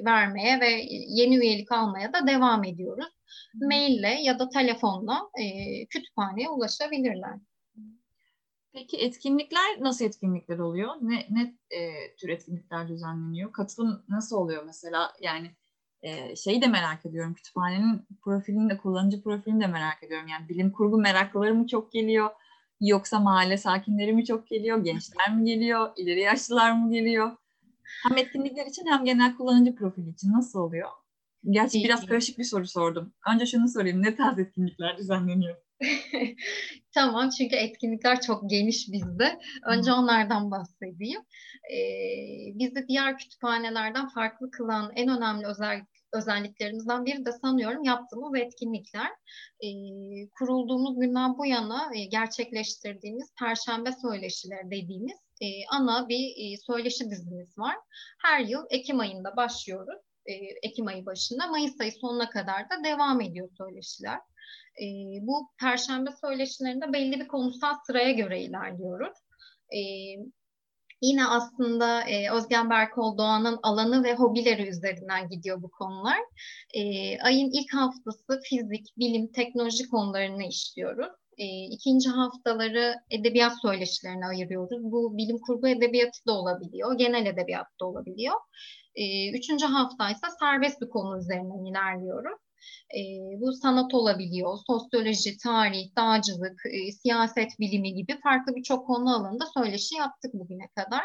vermeye 0.04 0.60
ve 0.60 0.84
yeni 1.08 1.36
üyelik 1.36 1.72
almaya 1.72 2.12
da 2.12 2.26
devam 2.26 2.64
ediyoruz. 2.64 3.12
Hı. 3.52 3.66
Maille 3.66 4.20
ya 4.22 4.38
da 4.38 4.48
telefonla 4.48 5.20
e, 5.40 5.86
kütüphaneye 5.86 6.48
ulaşabilirler. 6.48 7.38
Peki 8.72 8.96
etkinlikler 8.96 9.80
nasıl 9.80 10.04
etkinlikler 10.04 10.58
oluyor? 10.58 10.94
Ne, 11.00 11.26
ne 11.30 11.54
e, 11.70 12.14
tür 12.16 12.28
etkinlikler 12.28 12.88
düzenleniyor? 12.88 13.52
Katılım 13.52 14.02
nasıl 14.08 14.36
oluyor 14.36 14.64
mesela? 14.64 15.12
Yani 15.20 15.50
e, 16.02 16.36
şeyi 16.36 16.62
de 16.62 16.66
merak 16.66 17.06
ediyorum. 17.06 17.34
Kütüphanenin 17.34 18.06
profilini 18.22 18.70
de, 18.70 18.76
kullanıcı 18.76 19.22
profilini 19.22 19.60
de 19.60 19.66
merak 19.66 20.02
ediyorum. 20.02 20.28
Yani 20.28 20.48
bilim 20.48 20.72
kurgu 20.72 20.98
meraklıları 20.98 21.54
mı 21.54 21.66
çok 21.66 21.92
geliyor? 21.92 22.30
Yoksa 22.80 23.20
mahalle 23.20 23.56
sakinleri 23.56 24.12
mi 24.12 24.24
çok 24.24 24.46
geliyor? 24.48 24.84
Gençler 24.84 25.36
mi 25.36 25.44
geliyor? 25.44 25.90
İleri 25.96 26.20
yaşlılar 26.20 26.72
mı 26.72 26.92
geliyor? 26.92 27.36
Hem 28.02 28.18
etkinlikler 28.18 28.66
için 28.66 28.86
hem 28.86 29.04
genel 29.04 29.36
kullanıcı 29.36 29.74
profili 29.74 30.10
için 30.10 30.32
nasıl 30.32 30.58
oluyor? 30.58 30.88
Gerçi 31.50 31.84
biraz 31.84 32.06
karışık 32.06 32.38
bir 32.38 32.44
soru 32.44 32.66
sordum. 32.66 33.12
Önce 33.34 33.46
şunu 33.46 33.68
sorayım. 33.68 34.02
Ne 34.02 34.16
tarz 34.16 34.38
etkinlikler 34.38 34.98
düzenleniyor? 34.98 35.56
tamam 36.94 37.30
çünkü 37.38 37.56
etkinlikler 37.56 38.20
çok 38.20 38.50
geniş 38.50 38.92
bizde. 38.92 39.40
Önce 39.66 39.92
onlardan 39.92 40.50
bahsedeyim. 40.50 41.20
Ee, 41.72 42.58
bizi 42.58 42.88
diğer 42.88 43.18
kütüphanelerden 43.18 44.08
farklı 44.08 44.50
kılan 44.50 44.92
en 44.96 45.08
önemli 45.08 45.46
özellik 45.46 45.88
özelliklerimizden 46.12 47.04
biri 47.06 47.26
de 47.26 47.32
sanıyorum 47.32 47.84
yaptığımız 47.84 48.40
etkinlikler. 48.40 49.10
E, 49.60 49.68
kurulduğumuz 50.38 51.00
günden 51.00 51.38
bu 51.38 51.46
yana 51.46 51.90
e, 51.94 52.04
gerçekleştirdiğimiz 52.04 53.34
Perşembe 53.38 53.90
Söyleşileri 53.92 54.70
dediğimiz 54.70 55.18
e, 55.40 55.46
ana 55.70 56.08
bir 56.08 56.34
e, 56.36 56.56
söyleşi 56.56 57.10
dizimiz 57.10 57.58
var. 57.58 57.76
Her 58.22 58.40
yıl 58.40 58.64
Ekim 58.70 59.00
ayında 59.00 59.36
başlıyoruz. 59.36 60.00
E, 60.26 60.32
Ekim 60.62 60.86
ayı 60.86 61.06
başında 61.06 61.46
Mayıs 61.46 61.80
ayı 61.80 61.92
sonuna 61.92 62.30
kadar 62.30 62.70
da 62.70 62.84
devam 62.84 63.20
ediyor 63.20 63.48
söyleşiler. 63.58 64.18
E, 64.80 64.86
bu 65.26 65.48
Perşembe 65.60 66.10
söyleşilerinde 66.20 66.92
belli 66.92 67.20
bir 67.20 67.28
konusal 67.28 67.74
sıraya 67.86 68.10
göre 68.10 68.40
ilerliyoruz. 68.42 69.18
E, 69.74 69.80
Yine 71.02 71.26
aslında 71.26 72.02
e, 72.02 72.30
Özgen 72.32 72.70
Berkol 72.70 73.18
Doğan'ın 73.18 73.58
alanı 73.62 74.04
ve 74.04 74.14
hobileri 74.14 74.68
üzerinden 74.68 75.28
gidiyor 75.28 75.62
bu 75.62 75.70
konular. 75.70 76.18
E, 76.74 76.82
ayın 77.18 77.50
ilk 77.52 77.74
haftası 77.74 78.40
fizik, 78.44 78.86
bilim, 78.98 79.32
teknoloji 79.32 79.88
konularını 79.88 80.44
işliyoruz. 80.44 81.12
E, 81.38 81.64
ikinci 81.64 82.08
haftaları 82.08 82.94
edebiyat 83.10 83.52
söyleşilerine 83.62 84.26
ayırıyoruz. 84.26 84.82
Bu 84.82 85.16
bilim 85.16 85.38
kurgu 85.38 85.68
edebiyatı 85.68 86.26
da 86.26 86.32
olabiliyor, 86.32 86.98
genel 86.98 87.26
edebiyat 87.26 87.66
da 87.80 87.86
olabiliyor. 87.86 88.36
E, 88.94 89.32
üçüncü 89.38 89.66
hafta 89.66 90.10
ise 90.10 90.26
serbest 90.40 90.80
bir 90.80 90.88
konu 90.88 91.18
üzerinden 91.18 91.64
ilerliyoruz. 91.64 92.38
E, 92.96 93.00
bu 93.40 93.52
sanat 93.52 93.94
olabiliyor, 93.94 94.58
sosyoloji, 94.66 95.38
tarih, 95.38 95.96
dağcılık, 95.96 96.60
e, 96.66 96.92
siyaset 96.92 97.50
bilimi 97.60 97.94
gibi 97.94 98.20
farklı 98.22 98.56
birçok 98.56 98.86
konu 98.86 99.16
alanında 99.16 99.44
söyleşi 99.56 99.94
yaptık 99.94 100.34
bugüne 100.34 100.68
kadar. 100.76 101.04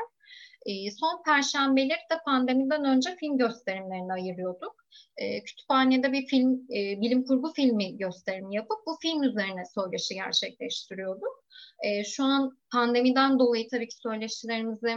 E, 0.65 0.91
son 0.91 1.23
perşembeleri 1.23 2.05
de 2.11 2.17
pandemiden 2.25 2.85
önce 2.85 3.15
film 3.15 3.37
gösterimlerine 3.37 4.13
ayırıyorduk. 4.13 4.75
E, 5.17 5.43
kütüphanede 5.43 6.11
bir 6.11 6.27
film, 6.27 6.53
e, 6.53 7.01
bilim 7.01 7.25
kurgu 7.25 7.53
filmi 7.53 7.97
gösterimi 7.97 8.55
yapıp 8.55 8.77
bu 8.87 8.97
film 9.01 9.23
üzerine 9.23 9.63
söyleşi 9.75 10.13
gerçekleştiriyorduk. 10.15 11.43
E, 11.83 12.03
şu 12.03 12.23
an 12.23 12.57
pandemiden 12.71 13.39
dolayı 13.39 13.67
tabii 13.69 13.87
ki 13.87 13.95
söyleşilerimizi 13.97 14.95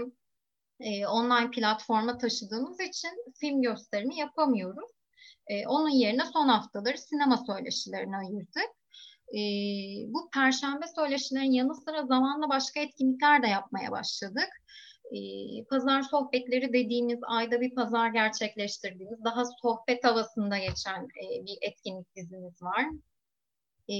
e, 0.80 1.06
online 1.06 1.50
platforma 1.50 2.18
taşıdığımız 2.18 2.80
için 2.80 3.10
film 3.40 3.62
gösterimi 3.62 4.16
yapamıyoruz. 4.16 4.90
E, 5.48 5.66
onun 5.66 5.88
yerine 5.88 6.24
son 6.32 6.48
haftaları 6.48 6.98
sinema 6.98 7.44
söyleşilerine 7.46 8.16
ayırdık. 8.16 8.70
E, 9.34 9.40
bu 10.12 10.30
perşembe 10.30 10.86
söyleşilerin 10.96 11.52
yanı 11.52 11.74
sıra 11.74 12.06
zamanla 12.06 12.48
başka 12.48 12.80
etkinlikler 12.80 13.42
de 13.42 13.46
yapmaya 13.46 13.90
başladık. 13.90 14.48
E, 15.12 15.18
pazar 15.64 16.02
sohbetleri 16.02 16.72
dediğimiz 16.72 17.18
ayda 17.26 17.60
bir 17.60 17.74
pazar 17.74 18.10
gerçekleştirdiğimiz 18.10 19.24
daha 19.24 19.42
sohbet 19.62 20.04
havasında 20.04 20.58
geçen 20.58 21.04
e, 21.04 21.44
bir 21.46 21.58
etkinlik 21.60 22.16
dizimiz 22.16 22.62
var. 22.62 22.86
E, 23.88 23.96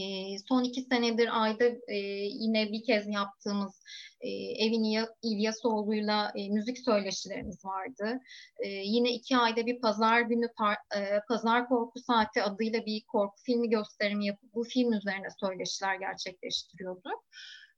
son 0.48 0.64
iki 0.64 0.82
senedir 0.82 1.42
ayda 1.42 1.64
e, 1.88 1.96
yine 2.30 2.72
bir 2.72 2.84
kez 2.84 3.08
yaptığımız 3.08 3.82
e, 4.20 4.28
Evin 4.64 5.06
İlyasoğlu'yla 5.22 6.32
e, 6.36 6.48
müzik 6.48 6.78
söyleşilerimiz 6.78 7.64
vardı. 7.64 8.20
E, 8.64 8.68
yine 8.68 9.12
iki 9.12 9.36
ayda 9.36 9.66
bir 9.66 9.80
pazar 9.80 10.20
günü 10.20 10.48
par, 10.58 10.76
e, 10.96 11.20
Pazar 11.28 11.68
Korku 11.68 12.00
Saati 12.00 12.42
adıyla 12.42 12.86
bir 12.86 13.04
korku 13.04 13.42
filmi 13.42 13.70
gösterimi 13.70 14.26
yapıp 14.26 14.54
bu 14.54 14.64
film 14.64 14.92
üzerine 14.92 15.28
söyleşiler 15.40 15.94
gerçekleştiriyordu. 15.94 17.10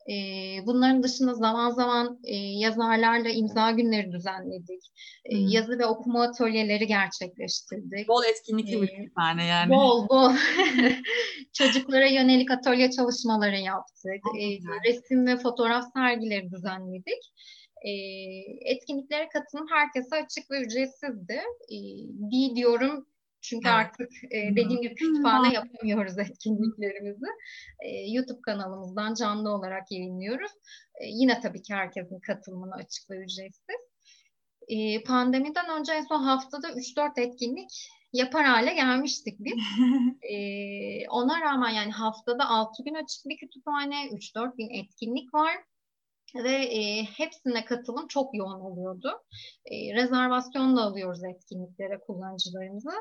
E, 0.08 0.14
bunların 0.66 1.02
dışında 1.02 1.34
zaman 1.34 1.70
zaman 1.70 2.18
e, 2.24 2.34
yazarlarla 2.36 3.28
imza 3.28 3.70
günleri 3.70 4.12
düzenledik. 4.12 4.82
E, 5.24 5.36
yazı 5.36 5.78
ve 5.78 5.86
okuma 5.86 6.22
atölyeleri 6.22 6.86
gerçekleştirdik. 6.86 8.08
Bol 8.08 8.24
etkinlikli 8.24 8.78
e, 8.78 8.82
bir 8.82 8.86
kütüphane 8.86 9.46
yani. 9.46 9.70
Bol 9.70 10.08
bol. 10.08 10.32
Çocuklara 11.52 12.06
yönelik 12.06 12.50
atölye 12.50 12.90
çalışmaları 12.90 13.58
yaptık. 13.58 14.22
E, 14.40 14.44
resim 14.88 15.26
ve 15.26 15.36
fotoğraf 15.36 15.84
sergileri 15.94 16.50
düzenledik. 16.50 17.32
E, 17.82 17.90
etkinliklere 18.64 19.28
katılım 19.28 19.66
herkese 19.70 20.16
açık 20.16 20.50
ve 20.50 20.60
ücretsizdi. 20.60 21.42
E, 21.72 21.78
bir 22.08 22.56
diyorum 22.56 23.06
Çünkü 23.42 23.68
evet. 23.68 23.76
artık 23.76 24.10
e, 24.24 24.50
dediğim 24.50 24.82
gibi 24.82 24.94
kütüphane 24.94 25.54
yapamıyoruz 25.54 26.18
etkinliklerimizi. 26.18 27.26
E, 27.80 27.88
YouTube 28.10 28.40
kanalımızdan 28.42 29.14
canlı 29.14 29.50
olarak 29.50 29.92
yayınlıyoruz. 29.92 30.50
E, 31.00 31.06
yine 31.06 31.40
tabii 31.40 31.62
ki 31.62 31.74
herkesin 31.74 32.20
katılımına 32.20 32.74
açık 32.74 33.10
ve 33.10 33.16
ücretsiz. 33.16 33.80
E, 34.68 35.02
pandemiden 35.02 35.80
önce 35.80 35.92
en 35.92 36.02
son 36.02 36.22
haftada 36.22 36.68
3-4 36.70 37.20
etkinlik 37.20 37.90
yapar 38.12 38.44
hale 38.44 38.74
gelmiştik 38.74 39.36
biz. 39.38 39.62
e, 40.22 40.36
ona 41.08 41.40
rağmen 41.40 41.70
yani 41.70 41.92
haftada 41.92 42.48
6 42.48 42.82
gün 42.84 42.94
açık 42.94 43.26
bir 43.26 43.36
kütüphane, 43.36 44.06
3-4 44.06 44.58
bin 44.58 44.70
etkinlik 44.70 45.34
var 45.34 45.56
ve 46.34 46.52
e, 46.52 47.04
hepsine 47.04 47.64
katılım 47.64 48.06
çok 48.06 48.34
yoğun 48.34 48.60
oluyordu. 48.60 49.22
E, 49.64 49.94
rezervasyon 49.94 50.76
da 50.76 50.82
alıyoruz 50.82 51.24
etkinliklere 51.24 52.00
kullanıcılarımızı 52.00 52.92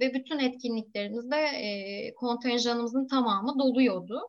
ve 0.00 0.14
bütün 0.14 0.38
etkinliklerimizde 0.38 1.36
e, 1.36 2.14
kontenjanımızın 2.14 3.08
tamamı 3.08 3.58
doluyordu. 3.58 4.20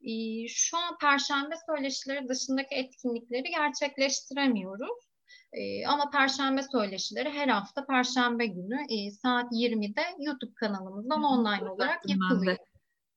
E, 0.00 0.12
şu 0.48 0.76
an 0.76 0.98
Perşembe 0.98 1.54
söyleşileri 1.66 2.28
dışındaki 2.28 2.74
etkinlikleri 2.74 3.50
gerçekleştiremiyoruz. 3.50 5.08
E, 5.52 5.86
ama 5.86 6.10
Perşembe 6.10 6.62
söyleşileri 6.62 7.30
her 7.30 7.48
hafta 7.48 7.86
Perşembe 7.86 8.46
günü 8.46 8.80
e, 8.88 9.10
saat 9.10 9.52
20'de 9.52 10.02
YouTube 10.18 10.54
kanalımızdan 10.54 11.22
online 11.22 11.70
olarak 11.70 12.08
yapılıyor. 12.08 12.56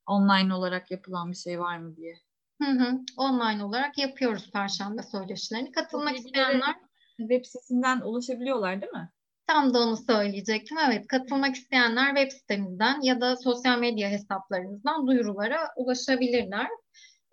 Online 0.08 0.54
olarak 0.54 0.92
yapılan 0.92 1.32
bir 1.32 1.38
şey 1.38 1.60
var 1.60 1.78
mı 1.78 1.96
diye. 1.96 2.16
Hı 2.64 2.72
hı. 2.72 3.00
Online 3.18 3.64
olarak 3.64 3.98
yapıyoruz 3.98 4.52
Perşembe 4.52 5.02
söyleşilerini. 5.04 5.72
Katılmak 5.72 6.18
isteyenler 6.18 6.76
web 7.18 7.46
sitesinden 7.46 8.02
ulaşabiliyorlar 8.02 8.82
değil 8.82 8.94
mi? 8.94 9.10
Tam 9.48 9.74
da 9.74 9.80
onu 9.80 9.98
söyleyecektim. 9.98 10.78
Evet, 10.88 11.08
katılmak 11.08 11.56
isteyenler 11.56 12.16
web 12.16 12.32
sitemizden 12.32 13.02
ya 13.02 13.22
da 13.22 13.36
sosyal 13.36 13.80
medya 13.80 14.10
hesaplarımızdan 14.10 15.08
duyurulara 15.08 15.70
ulaşabilirler. 15.76 16.68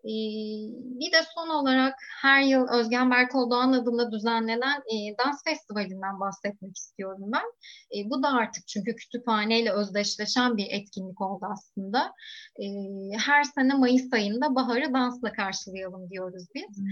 Ee, 0.05 0.12
bir 1.00 1.12
de 1.12 1.17
son 1.35 1.49
olarak 1.49 1.95
her 2.23 2.43
yıl 2.43 2.69
Özgen 2.69 3.11
Berkol 3.11 3.50
Doğan 3.50 3.73
adında 3.73 4.12
düzenlenen 4.12 4.78
e, 4.78 4.97
dans 5.19 5.45
festivalinden 5.45 6.21
bahsetmek 6.21 6.76
istiyorum 6.76 7.31
ben. 7.33 7.47
E, 7.99 8.11
bu 8.11 8.23
da 8.23 8.28
artık 8.28 8.69
çünkü 8.69 8.97
kütüphaneyle 8.97 9.73
özdeşleşen 9.73 10.57
bir 10.57 10.67
etkinlik 10.71 11.21
oldu 11.21 11.47
aslında. 11.52 12.12
E, 12.62 12.64
her 13.19 13.45
sene 13.45 13.75
Mayıs 13.75 14.12
ayında 14.12 14.55
baharı 14.55 14.95
dansla 14.95 15.33
karşılayalım 15.33 16.11
diyoruz 16.11 16.47
biz. 16.55 16.83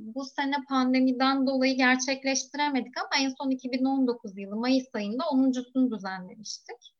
Bu 0.00 0.24
sene 0.24 0.56
pandemiden 0.68 1.46
dolayı 1.46 1.76
gerçekleştiremedik 1.76 2.92
ama 2.98 3.22
en 3.24 3.34
son 3.38 3.50
2019 3.50 4.38
yılı 4.38 4.56
Mayıs 4.56 4.86
ayında 4.94 5.24
10.sunu 5.24 5.90
düzenlemiştik. 5.90 6.95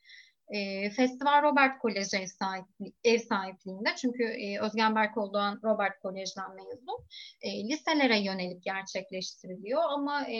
E, 0.48 0.90
Festival 0.90 1.42
Robert 1.42 1.78
Koleji 1.78 2.16
ev, 2.16 2.26
sahipli, 2.26 2.92
ev 3.04 3.18
sahipliğinde 3.18 3.88
çünkü 3.96 4.22
e, 4.24 4.60
Özgen 4.60 4.94
Berkoğlu'dan 4.94 5.60
Robert 5.64 6.00
Kolej'den 6.02 6.54
mezun. 6.54 7.04
E, 7.42 7.68
liselere 7.68 8.18
yönelik 8.18 8.62
gerçekleştiriliyor 8.62 9.82
ama 9.88 10.22
e, 10.22 10.38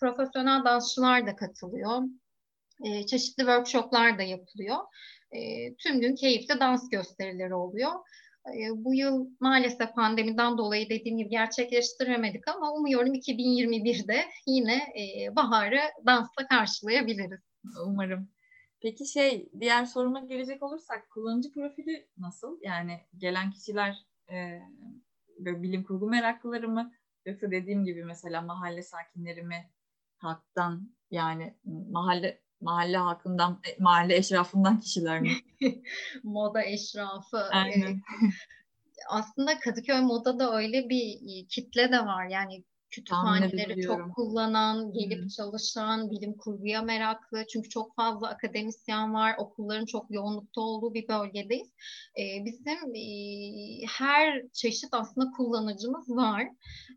profesyonel 0.00 0.64
dansçılar 0.64 1.26
da 1.26 1.36
katılıyor. 1.36 2.02
E, 2.84 3.06
çeşitli 3.06 3.40
workshoplar 3.40 4.18
da 4.18 4.22
yapılıyor. 4.22 4.76
E, 5.32 5.74
tüm 5.74 6.00
gün 6.00 6.14
keyifli 6.14 6.60
dans 6.60 6.90
gösterileri 6.90 7.54
oluyor. 7.54 7.92
E, 8.46 8.84
bu 8.84 8.94
yıl 8.94 9.26
maalesef 9.40 9.94
pandemiden 9.94 10.58
dolayı 10.58 10.90
dediğim 10.90 11.18
gibi 11.18 11.28
gerçekleştiremedik 11.28 12.48
ama 12.48 12.72
umuyorum 12.72 13.14
2021'de 13.14 14.24
yine 14.46 14.74
e, 14.74 15.36
baharı 15.36 15.80
dansla 16.06 16.46
karşılayabiliriz. 16.48 17.40
Umarım. 17.86 18.35
Peki 18.80 19.06
şey 19.06 19.50
diğer 19.60 19.84
soruma 19.84 20.20
gelecek 20.20 20.62
olursak 20.62 21.10
kullanıcı 21.10 21.52
profili 21.52 22.08
nasıl? 22.18 22.58
Yani 22.62 23.00
gelen 23.16 23.50
kişiler 23.50 23.96
e, 24.30 24.60
böyle 25.38 25.62
bilim 25.62 25.84
kurgu 25.84 26.06
meraklıları 26.06 26.68
mı? 26.68 26.92
Yoksa 27.26 27.50
dediğim 27.50 27.84
gibi 27.84 28.04
mesela 28.04 28.42
mahalle 28.42 28.82
sakinleri 28.82 29.42
mi? 29.42 29.70
Halktan 30.16 30.90
yani 31.10 31.56
mahalle 31.90 32.42
mahalle 32.60 32.96
halkından, 32.96 33.60
e, 33.68 33.82
mahalle 33.82 34.16
eşrafından 34.16 34.80
kişiler 34.80 35.20
mi? 35.20 35.30
Moda 36.22 36.62
eşrafı. 36.64 37.38
Aynen. 37.38 38.00
aslında 39.08 39.58
Kadıköy 39.58 40.00
Moda'da 40.00 40.56
öyle 40.56 40.88
bir 40.88 41.18
kitle 41.48 41.92
de 41.92 41.98
var. 41.98 42.26
Yani 42.26 42.64
kütüphaneleri 42.90 43.82
çok 43.82 44.14
kullanan, 44.14 44.92
gelip 44.92 45.20
hmm. 45.20 45.28
çalışan, 45.28 46.10
bilim 46.10 46.36
kurguya 46.36 46.82
meraklı. 46.82 47.46
Çünkü 47.46 47.68
çok 47.68 47.96
fazla 47.96 48.28
akademisyen 48.28 49.14
var. 49.14 49.34
Okulların 49.38 49.86
çok 49.86 50.10
yoğunlukta 50.10 50.60
olduğu 50.60 50.94
bir 50.94 51.08
bölgedeyiz. 51.08 51.68
Ee, 52.18 52.44
bizim 52.44 52.94
e, 52.94 53.06
her 53.98 54.42
çeşit 54.52 54.88
aslında 54.92 55.30
kullanıcımız 55.36 56.10
var. 56.10 56.42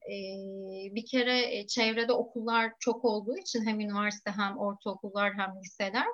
Ee, 0.10 0.96
bir 0.96 1.06
kere 1.06 1.58
e, 1.58 1.68
çevrede 1.68 2.14
okullar 2.14 2.72
çok 2.80 3.06
olduğu 3.06 3.38
için 3.38 3.66
hem 3.66 3.80
üniversite 3.80 4.32
hem 4.32 4.58
ortaokullar 4.58 5.34
hem 5.34 5.62
liseler 5.64 6.08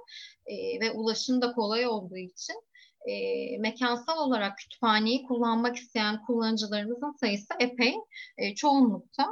e, 0.46 0.80
ve 0.80 0.92
ulaşım 0.92 1.42
da 1.42 1.54
kolay 1.54 1.88
olduğu 1.88 2.18
için 2.18 2.56
e, 3.06 3.58
mekansal 3.58 4.18
olarak 4.18 4.58
kütüphaneyi 4.58 5.24
kullanmak 5.24 5.76
isteyen 5.76 6.26
kullanıcılarımızın 6.26 7.12
sayısı 7.12 7.54
epey 7.60 7.96
e, 8.38 8.56
çoğunlukta. 8.56 9.28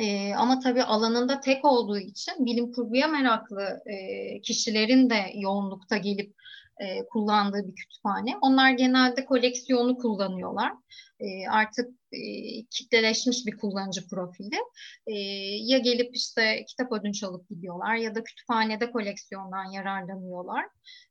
E, 0.00 0.34
ama 0.34 0.60
tabii 0.60 0.82
alanında 0.82 1.40
tek 1.40 1.64
olduğu 1.64 1.98
için 1.98 2.46
bilim 2.46 2.72
kurguya 2.72 3.08
meraklı 3.08 3.80
e, 3.86 4.40
kişilerin 4.40 5.10
de 5.10 5.32
yoğunlukta 5.34 5.96
gelip 5.96 6.34
e, 6.80 7.06
kullandığı 7.06 7.68
bir 7.68 7.74
kütüphane. 7.74 8.36
Onlar 8.40 8.70
genelde 8.70 9.24
koleksiyonu 9.24 9.98
kullanıyorlar. 9.98 10.72
E, 11.20 11.48
artık 11.48 11.90
e, 12.12 12.20
kitleleşmiş 12.70 13.46
bir 13.46 13.56
kullanıcı 13.58 14.08
profili. 14.08 14.56
E, 15.06 15.14
ya 15.72 15.78
gelip 15.78 16.16
işte 16.16 16.64
kitap 16.68 16.92
ödünç 16.92 17.22
alıp 17.22 17.48
gidiyorlar 17.48 17.94
ya 17.94 18.14
da 18.14 18.24
kütüphanede 18.24 18.90
koleksiyondan 18.90 19.64
yararlanıyorlar. 19.64 20.64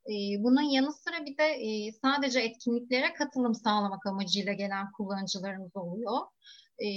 E, 0.06 0.13
bunun 0.43 0.62
yanı 0.62 0.93
sıra 0.93 1.26
bir 1.26 1.38
de 1.38 1.43
e, 1.43 1.91
sadece 1.91 2.39
etkinliklere 2.39 3.13
katılım 3.13 3.56
sağlamak 3.56 4.06
amacıyla 4.06 4.54
gelen 4.54 4.91
kullanıcılarımız 4.91 5.76
oluyor. 5.76 6.21
E, 6.80 6.90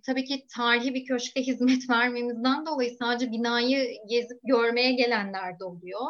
tabii 0.00 0.24
ki 0.24 0.46
tarihi 0.56 0.94
bir 0.94 1.04
köşke 1.04 1.42
hizmet 1.42 1.82
vermemizden 1.90 2.66
dolayı 2.66 2.96
sadece 2.98 3.32
binayı 3.32 3.96
gezip 4.08 4.40
görmeye 4.44 4.92
gelenler 4.92 5.58
de 5.58 5.64
oluyor. 5.64 6.06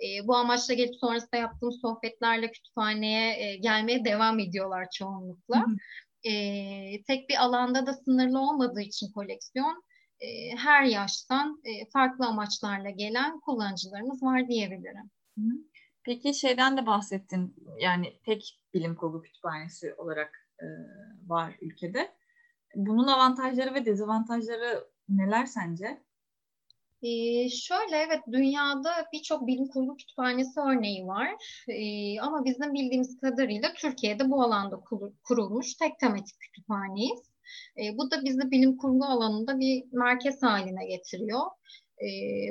E, 0.00 0.26
bu 0.26 0.36
amaçla 0.36 0.74
gelip 0.74 0.94
sonrasında 1.00 1.36
yaptığım 1.36 1.72
sohbetlerle 1.72 2.50
kütüphaneye 2.50 3.40
e, 3.40 3.56
gelmeye 3.56 4.04
devam 4.04 4.38
ediyorlar 4.38 4.86
çoğunlukla. 4.94 5.66
E, 6.24 6.32
tek 7.02 7.28
bir 7.28 7.44
alanda 7.44 7.86
da 7.86 7.92
sınırlı 7.94 8.40
olmadığı 8.40 8.80
için 8.80 9.12
koleksiyon 9.12 9.84
e, 10.20 10.56
her 10.56 10.82
yaştan 10.82 11.60
e, 11.64 11.90
farklı 11.90 12.26
amaçlarla 12.26 12.90
gelen 12.90 13.40
kullanıcılarımız 13.40 14.22
var 14.22 14.48
diyebilirim. 14.48 15.10
Peki 16.02 16.34
şeyden 16.34 16.76
de 16.76 16.86
bahsettin 16.86 17.54
yani 17.80 18.18
tek 18.24 18.60
bilim 18.74 18.94
kurgu 18.94 19.22
kütüphanesi 19.22 19.94
olarak 19.94 20.48
e, 20.60 20.66
var 21.26 21.56
ülkede. 21.60 22.14
Bunun 22.76 23.06
avantajları 23.06 23.74
ve 23.74 23.84
dezavantajları 23.84 24.88
neler 25.08 25.46
sence? 25.46 26.04
Ee, 27.02 27.48
şöyle 27.48 27.96
evet 27.96 28.20
dünyada 28.32 28.90
birçok 29.12 29.46
bilim 29.46 29.68
kurgu 29.68 29.96
kütüphanesi 29.96 30.60
örneği 30.60 31.06
var 31.06 31.28
ee, 31.68 32.20
ama 32.20 32.44
bizim 32.44 32.74
bildiğimiz 32.74 33.20
kadarıyla 33.20 33.72
Türkiye'de 33.76 34.30
bu 34.30 34.42
alanda 34.42 34.80
kurulmuş 35.24 35.74
tek 35.74 35.98
tematik 35.98 36.40
kütüphaneyiz. 36.40 37.20
Ee, 37.78 37.98
bu 37.98 38.10
da 38.10 38.24
bizi 38.24 38.50
bilim 38.50 38.76
kurgu 38.76 39.04
alanında 39.04 39.58
bir 39.58 39.84
merkez 39.92 40.42
haline 40.42 40.86
getiriyor. 40.86 41.40
Ee, 42.02 42.06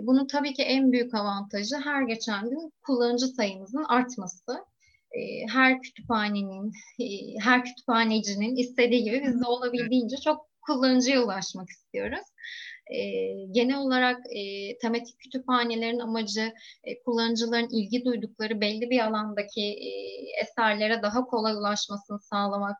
bunun 0.07 0.27
tabii 0.27 0.53
ki 0.53 0.63
en 0.63 0.91
büyük 0.91 1.13
avantajı 1.13 1.75
her 1.83 2.01
geçen 2.01 2.49
gün 2.49 2.73
kullanıcı 2.85 3.27
sayımızın 3.27 3.83
artması. 3.83 4.65
E, 5.13 5.47
her 5.53 5.81
kütüphanenin, 5.81 6.71
e, 6.99 7.05
her 7.39 7.65
kütüphanecinin 7.65 8.55
istediği 8.55 9.03
gibi 9.03 9.23
biz 9.27 9.41
de 9.41 9.45
olabildiğince 9.45 10.17
çok 10.17 10.47
kullanıcıya 10.61 11.23
ulaşmak 11.23 11.69
istiyoruz. 11.69 12.23
E, 12.91 12.99
genel 13.51 13.77
olarak 13.77 14.21
tematik 14.81 15.19
kütüphanelerin 15.19 15.99
amacı 15.99 16.53
kullanıcıların 17.05 17.69
ilgi 17.71 18.05
duydukları 18.05 18.61
belli 18.61 18.89
bir 18.89 18.99
alandaki 18.99 19.75
eserlere 20.41 21.01
daha 21.01 21.25
kolay 21.25 21.53
ulaşmasını 21.53 22.19
sağlamak, 22.19 22.77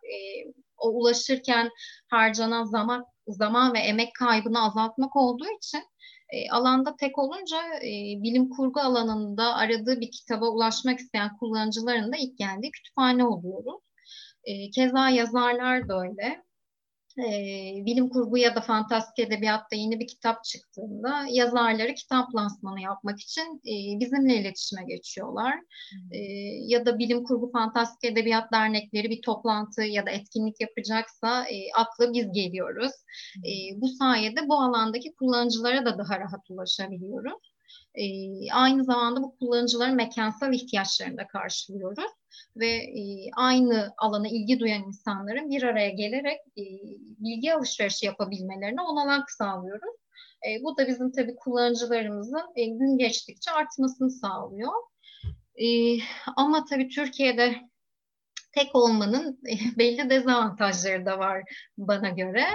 o 0.77 0.89
ulaşırken 0.89 1.69
harcanan 2.09 2.63
zaman 2.63 3.05
zaman 3.27 3.73
ve 3.73 3.79
emek 3.79 4.15
kaybını 4.19 4.65
azaltmak 4.65 5.15
olduğu 5.15 5.47
için 5.57 5.83
e, 6.29 6.49
alanda 6.49 6.95
tek 6.95 7.19
olunca 7.19 7.57
e, 7.77 8.23
bilim 8.23 8.49
kurgu 8.49 8.79
alanında 8.79 9.55
aradığı 9.55 9.99
bir 10.01 10.11
kitaba 10.11 10.49
ulaşmak 10.49 10.99
isteyen 10.99 11.37
kullanıcıların 11.37 12.11
da 12.11 12.17
ilk 12.17 12.37
geldiği 12.37 12.71
kütüphane 12.71 13.25
oluyoruz. 13.25 13.81
E, 14.43 14.69
keza 14.69 15.09
yazarlar 15.09 15.89
da 15.89 16.01
öyle. 16.01 16.43
E, 17.17 17.31
bilim 17.85 18.09
kurgu 18.09 18.37
ya 18.37 18.55
da 18.55 18.61
fantastik 18.61 19.27
edebiyatta 19.27 19.75
yeni 19.75 19.99
bir 19.99 20.07
kitap 20.07 20.43
çıktığında 20.43 21.25
yazarları 21.29 21.93
kitap 21.93 22.35
lansmanı 22.35 22.81
yapmak 22.81 23.19
için 23.19 23.61
e, 23.65 23.99
bizimle 23.99 24.35
iletişime 24.35 24.83
geçiyorlar. 24.83 25.55
E, 26.11 26.19
ya 26.67 26.85
da 26.85 26.99
bilim 26.99 27.23
kurgu 27.23 27.51
fantastik 27.51 28.11
edebiyat 28.11 28.51
dernekleri 28.51 29.09
bir 29.09 29.21
toplantı 29.21 29.81
ya 29.83 30.05
da 30.05 30.09
etkinlik 30.09 30.61
yapacaksa 30.61 31.45
e, 31.45 31.71
aklı 31.77 32.13
biz 32.13 32.31
geliyoruz. 32.31 32.91
E, 33.37 33.51
bu 33.81 33.87
sayede 33.87 34.47
bu 34.47 34.61
alandaki 34.61 35.15
kullanıcılara 35.15 35.85
da 35.85 35.97
daha 35.97 36.19
rahat 36.19 36.49
ulaşabiliyoruz. 36.49 37.52
E, 37.95 38.03
aynı 38.51 38.83
zamanda 38.83 39.23
bu 39.23 39.37
kullanıcıların 39.37 39.95
mekansal 39.95 40.53
ihtiyaçlarını 40.53 41.17
da 41.17 41.27
karşılıyoruz 41.27 42.11
ve 42.55 42.69
e, 42.75 43.31
aynı 43.35 43.93
alana 43.97 44.27
ilgi 44.27 44.59
duyan 44.59 44.83
insanların 44.83 45.49
bir 45.49 45.63
araya 45.63 45.89
gelerek 45.89 46.39
e, 46.57 46.63
bilgi 47.19 47.53
alışverişi 47.53 48.05
yapabilmelerine 48.05 48.81
olanak 48.81 49.31
sağlıyoruz. 49.31 49.95
E, 50.47 50.63
bu 50.63 50.77
da 50.77 50.87
bizim 50.87 51.11
tabii 51.11 51.35
kullanıcılarımızın 51.35 52.43
e, 52.55 52.65
gün 52.65 52.97
geçtikçe 52.97 53.51
artmasını 53.51 54.11
sağlıyor. 54.11 54.73
E, 55.55 55.97
ama 56.35 56.65
tabii 56.65 56.87
Türkiye'de 56.87 57.55
tek 58.51 58.75
olmanın 58.75 59.39
e, 59.49 59.53
belli 59.77 60.09
dezavantajları 60.09 61.05
da 61.05 61.19
var 61.19 61.43
bana 61.77 62.09
göre. 62.09 62.45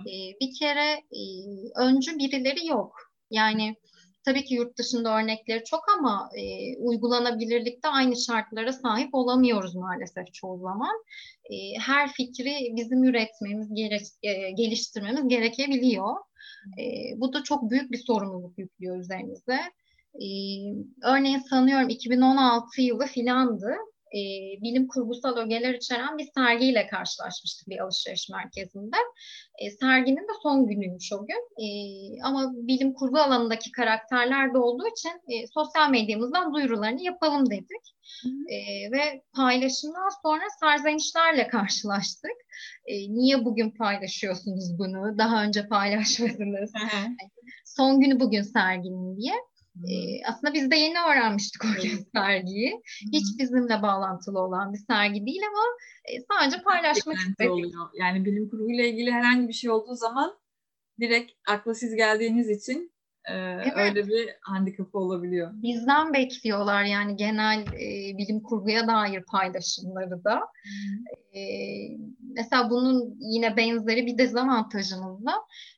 E, 0.00 0.14
bir 0.40 0.58
kere 0.58 0.92
e, 0.92 1.22
öncü 1.76 2.18
birileri 2.18 2.66
yok. 2.66 2.96
Yani 3.30 3.76
Tabii 4.28 4.44
ki 4.44 4.54
yurt 4.54 4.78
dışında 4.78 5.18
örnekleri 5.18 5.64
çok 5.64 5.84
ama 5.98 6.30
e, 6.36 6.76
uygulanabilirlikte 6.76 7.88
aynı 7.88 8.16
şartlara 8.16 8.72
sahip 8.72 9.14
olamıyoruz 9.14 9.74
maalesef 9.74 10.34
çoğu 10.34 10.58
zaman. 10.58 11.02
E, 11.50 11.78
her 11.78 12.12
fikri 12.12 12.72
bizim 12.76 13.04
üretmemiz, 13.04 13.74
gere, 13.74 13.98
e, 14.22 14.50
geliştirmemiz 14.50 15.28
gerekebiliyor. 15.28 16.16
E, 16.78 16.84
bu 17.16 17.32
da 17.32 17.42
çok 17.42 17.70
büyük 17.70 17.92
bir 17.92 17.98
sorumluluk 17.98 18.58
yüklüyor 18.58 18.96
üzerimize. 18.96 19.60
E, 20.14 20.26
örneğin 21.04 21.38
sanıyorum 21.38 21.88
2016 21.88 22.82
yılı 22.82 23.06
filandı 23.06 23.74
e, 24.14 24.20
bilim 24.62 24.88
kurgusal 24.88 25.36
ögeler 25.36 25.74
içeren 25.74 26.18
bir 26.18 26.28
sergiyle 26.34 26.86
karşılaşmıştık 26.86 27.68
bir 27.68 27.78
alışveriş 27.78 28.28
merkezinde. 28.28 28.96
E, 29.58 29.70
serginin 29.70 30.22
de 30.22 30.32
son 30.42 30.66
günüymüş 30.66 31.12
o 31.12 31.26
gün. 31.26 31.64
E, 31.64 31.68
ama 32.22 32.52
bilim 32.54 32.92
kurgu 32.92 33.18
alanındaki 33.18 33.72
karakterler 33.72 34.54
de 34.54 34.58
olduğu 34.58 34.86
için 34.88 35.12
e, 35.28 35.46
sosyal 35.46 35.90
medyamızdan 35.90 36.54
duyurularını 36.54 37.02
yapalım 37.02 37.50
dedik. 37.50 37.94
E, 38.50 38.56
ve 38.92 39.22
paylaşımdan 39.36 40.08
sonra 40.22 40.42
serzenişlerle 40.60 41.48
karşılaştık. 41.48 42.36
E, 42.86 42.94
niye 42.94 43.44
bugün 43.44 43.70
paylaşıyorsunuz 43.70 44.78
bunu? 44.78 45.18
Daha 45.18 45.44
önce 45.44 45.68
paylaşmadınız. 45.68 46.72
son 47.64 48.00
günü 48.00 48.20
bugün 48.20 48.42
serginin 48.42 49.16
diye. 49.16 49.34
E, 49.86 50.24
aslında 50.26 50.54
biz 50.54 50.70
de 50.70 50.76
yeni 50.76 50.98
öğrenmiştik 50.98 51.62
o 51.64 51.82
gün 51.82 52.06
sergiyi. 52.14 52.82
Hiç 53.12 53.38
bizimle 53.38 53.82
bağlantılı 53.82 54.40
olan 54.40 54.72
bir 54.72 54.78
sergi 54.78 55.26
değil 55.26 55.42
ama 55.48 55.62
e, 56.04 56.12
sadece 56.32 56.62
paylaşmak 56.62 57.16
istedik. 57.16 57.50
Oluyor. 57.50 57.88
Yani 57.94 58.24
bilim 58.24 58.50
kurguyla 58.50 58.84
ilgili 58.84 59.10
herhangi 59.10 59.48
bir 59.48 59.52
şey 59.52 59.70
olduğu 59.70 59.94
zaman 59.94 60.38
direkt 61.00 61.32
akla 61.48 61.74
siz 61.74 61.94
geldiğiniz 61.94 62.50
için 62.50 62.92
e, 63.30 63.34
evet. 63.34 63.72
öyle 63.76 64.08
bir 64.08 64.28
handikapı 64.40 64.98
olabiliyor. 64.98 65.50
Bizden 65.52 66.12
bekliyorlar 66.12 66.84
yani 66.84 67.16
genel 67.16 67.60
e, 67.60 68.18
bilim 68.18 68.40
kurguya 68.42 68.86
dair 68.86 69.22
paylaşımları 69.22 70.24
da. 70.24 70.40
E, 71.34 71.40
mesela 72.20 72.70
bunun 72.70 73.16
yine 73.20 73.56
benzeri 73.56 74.06
bir 74.06 74.18
dezavantajımız 74.18 75.26
da 75.26 75.32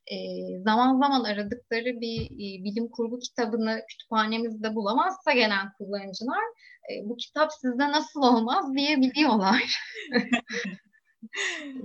e, 0.07 0.17
zaman 0.59 1.01
zaman 1.01 1.25
aradıkları 1.25 2.01
bir 2.01 2.25
e, 2.25 2.65
bilim 2.65 2.89
kurgu 2.89 3.19
kitabını 3.19 3.81
kütüphanemizde 3.89 4.75
bulamazsa 4.75 5.33
gelen 5.33 5.73
kullanıcılar 5.79 6.45
e, 6.91 7.09
bu 7.09 7.17
kitap 7.17 7.53
sizde 7.53 7.93
nasıl 7.93 8.23
olmaz 8.23 8.75
diyebiliyorlar. 8.75 9.81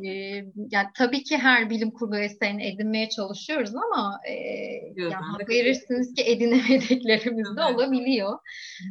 e, 0.04 0.10
yani 0.72 0.88
tabii 0.98 1.24
ki 1.24 1.38
her 1.38 1.70
bilim 1.70 1.92
kurgu 1.92 2.18
eserini 2.18 2.68
edinmeye 2.68 3.10
çalışıyoruz 3.10 3.76
ama 3.76 4.20
e, 4.28 4.34
yani 4.96 5.14
hak 5.14 5.50
verirsiniz 5.50 6.14
ki 6.14 6.24
edinemediklerimiz 6.26 7.58
de 7.58 7.64
olabiliyor. 7.64 8.40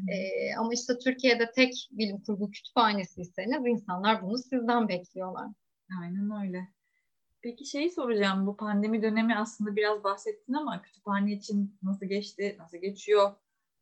E, 0.09 0.17
ama 0.59 0.75
işte 0.75 0.99
Türkiye'de 1.05 1.51
tek 1.55 1.89
bilim 1.93 2.21
kurgu 2.21 2.51
kütüphanesiyseniz 2.51 3.67
insanlar 3.67 4.23
bunu 4.23 4.39
sizden 4.39 4.89
bekliyorlar. 4.89 5.47
Aynen 6.03 6.45
öyle. 6.45 6.69
Peki 7.43 7.65
şeyi 7.67 7.91
soracağım. 7.91 8.47
Bu 8.47 8.57
pandemi 8.57 9.03
dönemi 9.03 9.37
aslında 9.37 9.77
biraz 9.77 10.05
bahsettin 10.05 10.53
ama 10.53 10.83
kütüphane 10.83 11.33
için 11.33 11.79
nasıl 11.83 12.07
geçti, 12.07 12.57
nasıl 12.59 12.79
geçiyor? 12.79 13.33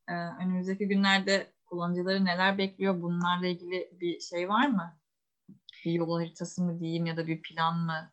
Ee, 0.09 0.13
önümüzdeki 0.13 0.89
günlerde 0.89 1.47
kullanıcıları 1.67 2.25
neler 2.25 2.59
bekliyor? 2.59 3.03
Bunlarla 3.03 3.47
ilgili 3.47 3.91
bir 4.01 4.21
şey 4.21 4.49
var 4.49 4.69
mı? 4.69 5.02
Bir 5.85 5.93
yol 5.93 6.19
haritası 6.19 6.63
mı 6.63 6.81
diyeyim 6.81 7.07
ya 7.07 7.17
da 7.17 7.27
bir 7.27 7.43
plan 7.43 7.79
mı? 7.79 8.13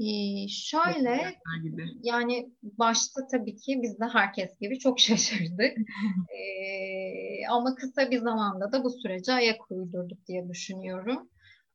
Ee, 0.00 0.48
şöyle 0.48 1.34
gibi. 1.62 1.88
yani 2.02 2.50
başta 2.62 3.26
tabii 3.26 3.56
ki 3.56 3.80
biz 3.82 4.00
de 4.00 4.04
herkes 4.04 4.58
gibi 4.60 4.78
çok 4.78 5.00
şaşırdık. 5.06 5.76
ee, 6.36 7.46
ama 7.50 7.74
kısa 7.74 8.10
bir 8.10 8.18
zamanda 8.18 8.72
da 8.72 8.84
bu 8.84 8.90
sürece 8.90 9.32
ayak 9.32 9.70
uydurduk 9.70 10.26
diye 10.26 10.48
düşünüyorum. 10.48 11.30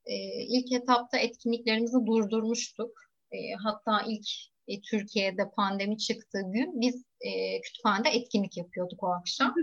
Ee, 0.06 0.44
ilk 0.44 0.72
etapta 0.72 1.18
etkinliklerimizi 1.18 2.06
durdurmuştuk. 2.06 2.92
Ee, 3.32 3.38
hatta 3.64 4.02
ilk 4.08 4.28
e, 4.68 4.82
Türkiye'de 4.82 5.50
pandemi 5.56 5.98
çıktığı 5.98 6.42
gün 6.54 6.82
biz 6.82 7.04
e, 7.22 7.62
kütüphanede 7.62 8.10
etkinlik 8.10 8.58
yapıyorduk 8.58 9.04
o 9.04 9.08
akşam. 9.08 9.56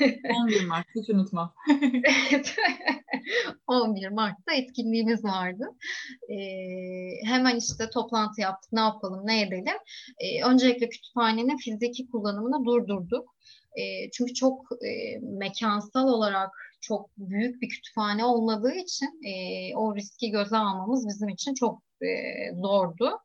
11 0.42 0.66
Mart 0.66 0.86
hiç 0.94 1.10
unutmam. 1.10 1.54
11 3.66 4.08
Mart'ta 4.10 4.52
etkinliğimiz 4.52 5.24
vardı. 5.24 5.64
E, 6.28 6.36
hemen 7.26 7.56
işte 7.56 7.90
toplantı 7.90 8.40
yaptık 8.40 8.72
ne 8.72 8.80
yapalım 8.80 9.26
ne 9.26 9.42
edelim. 9.42 9.76
E, 10.18 10.44
öncelikle 10.44 10.88
kütüphanenin 10.88 11.56
fiziki 11.56 12.10
kullanımını 12.10 12.64
durdurduk. 12.64 13.36
E, 13.78 14.10
çünkü 14.10 14.34
çok 14.34 14.66
e, 14.72 15.18
mekansal 15.22 16.08
olarak 16.08 16.50
çok 16.80 17.10
büyük 17.16 17.62
bir 17.62 17.68
kütüphane 17.68 18.24
olmadığı 18.24 18.74
için 18.74 19.20
e, 19.26 19.32
o 19.76 19.96
riski 19.96 20.30
göze 20.30 20.56
almamız 20.56 21.06
bizim 21.08 21.28
için 21.28 21.54
çok 21.54 21.82
e, 22.02 22.08
zordu. 22.54 23.18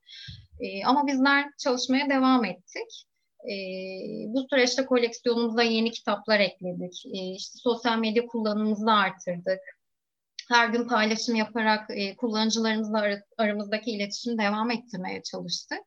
E, 0.60 0.86
ama 0.86 1.08
bizler 1.08 1.46
çalışmaya 1.58 2.10
devam 2.10 2.46
ettik. 2.46 3.08
E, 3.44 3.54
bu 4.28 4.48
süreçte 4.50 4.86
koleksiyonumuza 4.86 5.64
yeni 5.64 5.92
kitaplar 5.92 6.40
ekledik. 6.40 7.06
E, 7.06 7.20
işte 7.36 7.60
sosyal 7.60 7.98
medya 8.00 8.26
kullanımımızı 8.26 8.92
artırdık. 8.92 9.60
Her 10.50 10.70
gün 10.70 10.88
paylaşım 10.88 11.36
yaparak 11.36 11.90
e, 11.90 12.16
kullanıcılarımızla 12.16 13.00
ar- 13.00 13.24
aramızdaki 13.38 13.92
iletişimi 13.92 14.38
devam 14.38 14.72
ettirmeye 14.72 15.24
çalıştık. 15.24 15.80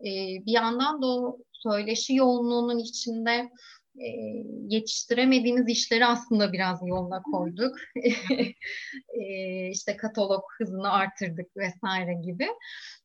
E, 0.00 0.10
bir 0.46 0.52
yandan 0.52 1.02
da 1.02 1.06
o 1.06 1.38
söyleşi 1.52 2.14
yoğunluğunun 2.14 2.78
içinde 2.78 3.50
e, 3.98 4.08
yetiştiremediğimiz 4.68 5.68
işleri 5.68 6.06
aslında 6.06 6.52
biraz 6.52 6.80
yoluna 6.86 7.22
koyduk. 7.22 7.76
e, 9.14 9.70
işte 9.70 9.96
katalog 9.96 10.42
hızını 10.58 10.92
artırdık 10.92 11.56
vesaire 11.56 12.14
gibi. 12.14 12.48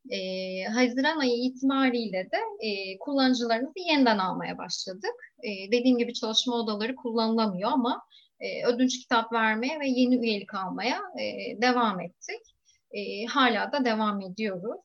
E, 0.09 0.19
Haziran 0.63 1.19
ayı 1.19 1.43
itibariyle 1.43 2.29
de 2.31 2.67
e, 2.67 2.97
kullanıcılarımızı 2.97 3.79
yeniden 3.89 4.17
almaya 4.17 4.57
başladık. 4.57 5.15
E, 5.43 5.71
dediğim 5.71 5.97
gibi 5.97 6.13
çalışma 6.13 6.55
odaları 6.55 6.95
kullanılamıyor 6.95 7.71
ama 7.71 8.01
e, 8.39 8.65
ödünç 8.65 8.99
kitap 8.99 9.33
vermeye 9.33 9.79
ve 9.79 9.87
yeni 9.87 10.15
üyelik 10.15 10.53
almaya 10.53 10.99
e, 11.19 11.61
devam 11.61 11.99
ettik. 11.99 12.41
E, 12.91 13.25
hala 13.25 13.71
da 13.71 13.85
devam 13.85 14.21
ediyoruz. 14.21 14.81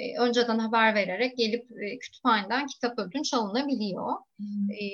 E, 0.00 0.18
önceden 0.18 0.58
haber 0.58 0.94
vererek 0.94 1.36
gelip 1.36 1.70
e, 1.82 1.98
kütüphaneden 1.98 2.66
kitap 2.66 2.98
ödünç 2.98 3.34
alınabiliyor. 3.34 4.16
Hmm. 4.36 4.70
E, 4.70 4.84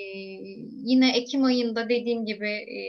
yine 0.70 1.16
Ekim 1.16 1.44
ayında 1.44 1.88
dediğim 1.88 2.26
gibi 2.26 2.48
e, 2.48 2.80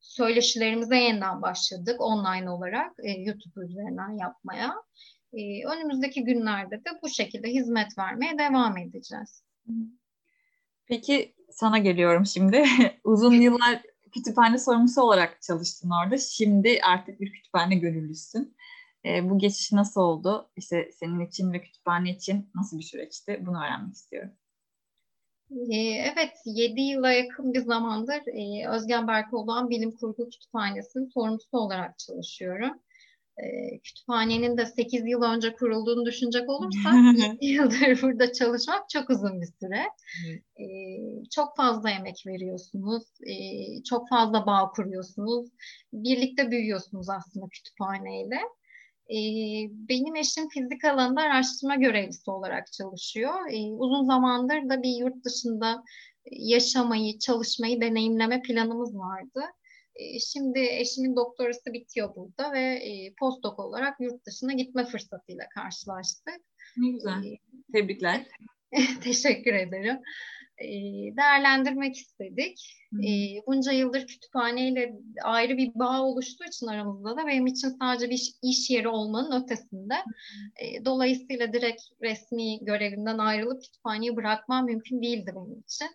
söyleşilerimize 0.00 0.96
yeniden 0.96 1.42
başladık 1.42 2.00
online 2.00 2.50
olarak 2.50 2.92
e, 3.02 3.10
YouTube 3.10 3.64
üzerinden 3.64 4.18
yapmaya. 4.18 4.74
E, 5.32 5.66
önümüzdeki 5.66 6.24
günlerde 6.24 6.76
de 6.76 6.90
bu 7.02 7.08
şekilde 7.08 7.48
hizmet 7.48 7.98
vermeye 7.98 8.38
devam 8.38 8.78
edeceğiz. 8.78 9.42
Peki 10.86 11.34
sana 11.50 11.78
geliyorum 11.78 12.26
şimdi. 12.26 12.64
Uzun 13.04 13.32
yıllar 13.32 13.82
kütüphane 14.12 14.58
sorumlusu 14.58 15.02
olarak 15.02 15.42
çalıştın 15.42 15.90
orada. 16.04 16.18
Şimdi 16.18 16.80
artık 16.82 17.20
bir 17.20 17.32
kütüphane 17.32 17.74
gönüllüsün. 17.74 18.56
E, 19.08 19.30
bu 19.30 19.38
geçiş 19.38 19.72
nasıl 19.72 20.00
oldu? 20.00 20.50
İşte 20.56 20.90
senin 20.92 21.26
için 21.26 21.52
ve 21.52 21.60
kütüphane 21.60 22.10
için 22.10 22.50
nasıl 22.54 22.78
bir 22.78 22.82
süreçti? 22.82 23.42
Bunu 23.46 23.58
öğrenmek 23.64 23.94
istiyorum. 23.94 24.32
Evet, 26.12 26.32
7 26.44 26.80
yıla 26.80 27.12
yakın 27.12 27.54
bir 27.54 27.60
zamandır 27.60 28.22
Özgen 28.68 29.08
Berkoğlu'nun 29.08 29.70
Bilim 29.70 29.96
Kurgu 29.96 30.30
Kütüphanesi'nin 30.30 31.06
sorumlusu 31.06 31.58
olarak 31.58 31.98
çalışıyorum. 31.98 32.80
E, 33.38 33.78
kütüphanenin 33.78 34.56
de 34.56 34.66
8 34.66 35.06
yıl 35.06 35.22
önce 35.22 35.52
kurulduğunu 35.52 36.06
düşünecek 36.06 36.48
olursak 36.48 36.94
7 37.42 37.46
yıldır 37.46 38.02
burada 38.02 38.32
çalışmak 38.32 38.88
çok 38.88 39.10
uzun 39.10 39.40
bir 39.40 39.46
süre. 39.60 39.82
E, 40.60 40.66
çok 41.30 41.56
fazla 41.56 41.90
emek 41.90 42.26
veriyorsunuz, 42.26 43.04
e, 43.26 43.34
çok 43.82 44.08
fazla 44.08 44.46
bağ 44.46 44.70
kuruyorsunuz, 44.70 45.48
birlikte 45.92 46.50
büyüyorsunuz 46.50 47.08
aslında 47.10 47.46
kütüphaneyle. 47.48 48.40
Benim 49.88 50.16
eşim 50.16 50.48
fizik 50.48 50.84
alanında 50.84 51.20
araştırma 51.20 51.74
görevlisi 51.74 52.30
olarak 52.30 52.72
çalışıyor. 52.72 53.34
Uzun 53.78 54.04
zamandır 54.04 54.68
da 54.68 54.82
bir 54.82 54.96
yurt 55.00 55.24
dışında 55.24 55.84
yaşamayı, 56.30 57.18
çalışmayı 57.18 57.80
deneyimleme 57.80 58.42
planımız 58.42 58.96
vardı. 58.96 59.40
Şimdi 60.20 60.58
eşimin 60.58 61.16
doktorası 61.16 61.72
bitiyor 61.72 62.16
burada 62.16 62.52
ve 62.52 62.80
postdoc 63.20 63.62
olarak 63.62 64.00
yurt 64.00 64.26
dışına 64.26 64.52
gitme 64.52 64.84
fırsatıyla 64.84 65.48
karşılaştık. 65.54 66.40
Ne 66.76 66.90
güzel. 66.90 67.22
Tebrikler. 67.72 68.26
Teşekkür 69.02 69.54
ederim. 69.54 69.96
Değerlendirmek 71.16 71.96
istedik. 71.96 72.74
Hmm. 72.90 73.00
Bunca 73.46 73.72
yıldır 73.72 74.06
kütüphaneyle 74.06 74.94
ayrı 75.22 75.56
bir 75.56 75.70
bağ 75.74 76.02
oluştuğu 76.02 76.44
için 76.44 76.66
aramızda 76.66 77.16
da 77.16 77.26
benim 77.26 77.46
için 77.46 77.68
sadece 77.68 78.10
bir 78.10 78.32
iş 78.42 78.70
yeri 78.70 78.88
olmanın 78.88 79.42
ötesinde. 79.42 79.94
Hmm. 79.94 80.84
Dolayısıyla 80.84 81.52
direkt 81.52 81.82
resmi 82.02 82.64
görevimden 82.64 83.18
ayrılıp 83.18 83.62
kütüphaneyi 83.62 84.16
bırakmam 84.16 84.64
mümkün 84.64 85.02
değildi 85.02 85.32
benim 85.34 85.60
için. 85.60 85.88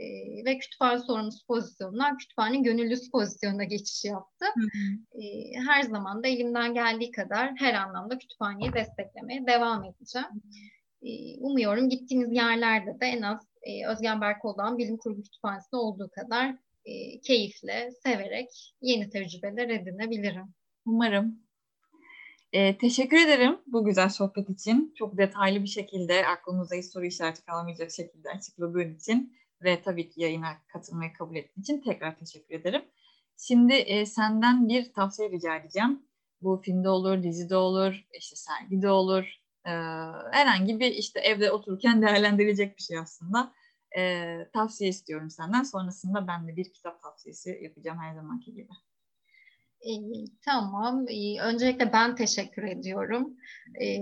E, 0.00 0.06
ve 0.44 0.58
kütüphane 0.58 0.98
sorumlusu 0.98 1.46
pozisyonundan 1.46 2.16
kütüphane 2.16 2.56
gönüllüsü 2.56 3.10
pozisyonuna 3.10 3.64
geçiş 3.64 4.04
yaptı. 4.04 4.44
Hı 4.54 4.60
hı. 4.60 5.22
E, 5.22 5.52
her 5.66 5.82
zaman 5.82 6.22
da 6.22 6.28
elimden 6.28 6.74
geldiği 6.74 7.10
kadar 7.10 7.52
her 7.56 7.74
anlamda 7.74 8.18
kütüphaneyi 8.18 8.72
desteklemeye 8.72 9.46
devam 9.46 9.84
edeceğim. 9.84 10.28
E, 10.28 10.83
umuyorum 11.40 11.88
gittiğimiz 11.88 12.32
yerlerde 12.32 13.00
de 13.00 13.06
en 13.06 13.22
az 13.22 13.40
e, 13.62 13.86
Özgen 13.86 14.20
Berkol'dan 14.20 14.78
Bilim 14.78 14.96
Kurgu 14.96 15.22
Kütüphanesi'nde 15.22 15.76
olduğu 15.76 16.10
kadar 16.10 16.56
e, 16.84 17.20
keyifle, 17.20 17.90
severek 18.02 18.74
yeni 18.80 19.10
tecrübeler 19.10 19.68
edinebilirim. 19.68 20.54
Umarım. 20.86 21.44
E, 22.52 22.78
teşekkür 22.78 23.16
ederim 23.16 23.58
bu 23.66 23.84
güzel 23.84 24.08
sohbet 24.08 24.50
için. 24.50 24.94
Çok 24.98 25.18
detaylı 25.18 25.62
bir 25.62 25.68
şekilde 25.68 26.26
aklımıza 26.26 26.76
hiç 26.76 26.86
soru 26.86 27.04
işareti 27.04 27.44
kalmayacak 27.44 27.90
şekilde 27.90 28.30
açıkladığın 28.30 28.94
için 28.94 29.36
ve 29.62 29.82
tabii 29.82 30.10
ki 30.10 30.20
yayına 30.22 30.48
katılmayı 30.72 31.12
kabul 31.12 31.36
ettiğin 31.36 31.62
için 31.62 31.80
tekrar 31.80 32.18
teşekkür 32.18 32.54
ederim. 32.54 32.82
Şimdi 33.38 33.74
e, 33.74 34.06
senden 34.06 34.68
bir 34.68 34.92
tavsiye 34.92 35.30
rica 35.30 35.56
edeceğim. 35.56 36.02
Bu 36.42 36.60
filmde 36.64 36.88
olur, 36.88 37.22
dizide 37.22 37.56
olur, 37.56 38.06
işte 38.12 38.36
sergide 38.36 38.90
olur. 38.90 39.43
Herhangi 40.32 40.80
bir 40.80 40.90
işte 40.92 41.20
evde 41.20 41.50
otururken 41.50 42.02
değerlendirilecek 42.02 42.76
bir 42.78 42.82
şey 42.82 42.98
aslında. 42.98 43.52
Tavsiye 44.52 44.90
istiyorum 44.90 45.30
senden. 45.30 45.62
Sonrasında 45.62 46.26
ben 46.26 46.48
de 46.48 46.56
bir 46.56 46.72
kitap 46.72 47.02
tavsiyesi 47.02 47.58
yapacağım 47.62 47.98
her 47.98 48.14
zamanki 48.14 48.54
gibi. 48.54 48.68
E, 49.84 49.92
tamam. 50.44 51.04
E, 51.08 51.40
öncelikle 51.40 51.92
ben 51.92 52.16
teşekkür 52.16 52.62
ediyorum. 52.62 53.36
E, 53.80 53.98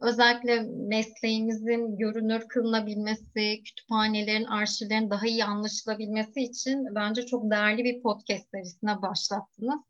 özellikle 0.00 0.60
mesleğimizin 0.88 1.96
görünür 1.96 2.48
kılınabilmesi, 2.48 3.62
kütüphanelerin, 3.64 4.44
arşivlerin 4.44 5.10
daha 5.10 5.26
iyi 5.26 5.44
anlaşılabilmesi 5.44 6.40
için 6.40 6.94
bence 6.94 7.26
çok 7.26 7.50
değerli 7.50 7.84
bir 7.84 8.02
podcast 8.02 8.50
serisine 8.50 9.02
başlattınız. 9.02 9.80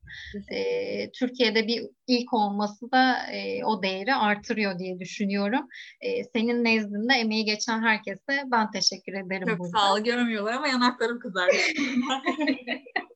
E, 0.50 1.10
Türkiye'de 1.10 1.66
bir 1.66 1.82
ilk 2.06 2.34
olması 2.34 2.92
da 2.92 3.26
e, 3.32 3.64
o 3.64 3.82
değeri 3.82 4.14
artırıyor 4.14 4.78
diye 4.78 4.98
düşünüyorum. 4.98 5.68
E, 6.00 6.24
senin 6.24 6.64
nezdinde 6.64 7.14
emeği 7.14 7.44
geçen 7.44 7.82
herkese 7.82 8.42
ben 8.52 8.70
teşekkür 8.70 9.12
ederim. 9.12 9.48
Çok 9.48 9.58
burada. 9.58 9.78
sağ 9.78 9.94
ol. 9.94 9.98
Görmüyorlar 9.98 10.52
ama 10.52 10.68
yanaklarım 10.68 11.18
kızardı. 11.18 11.56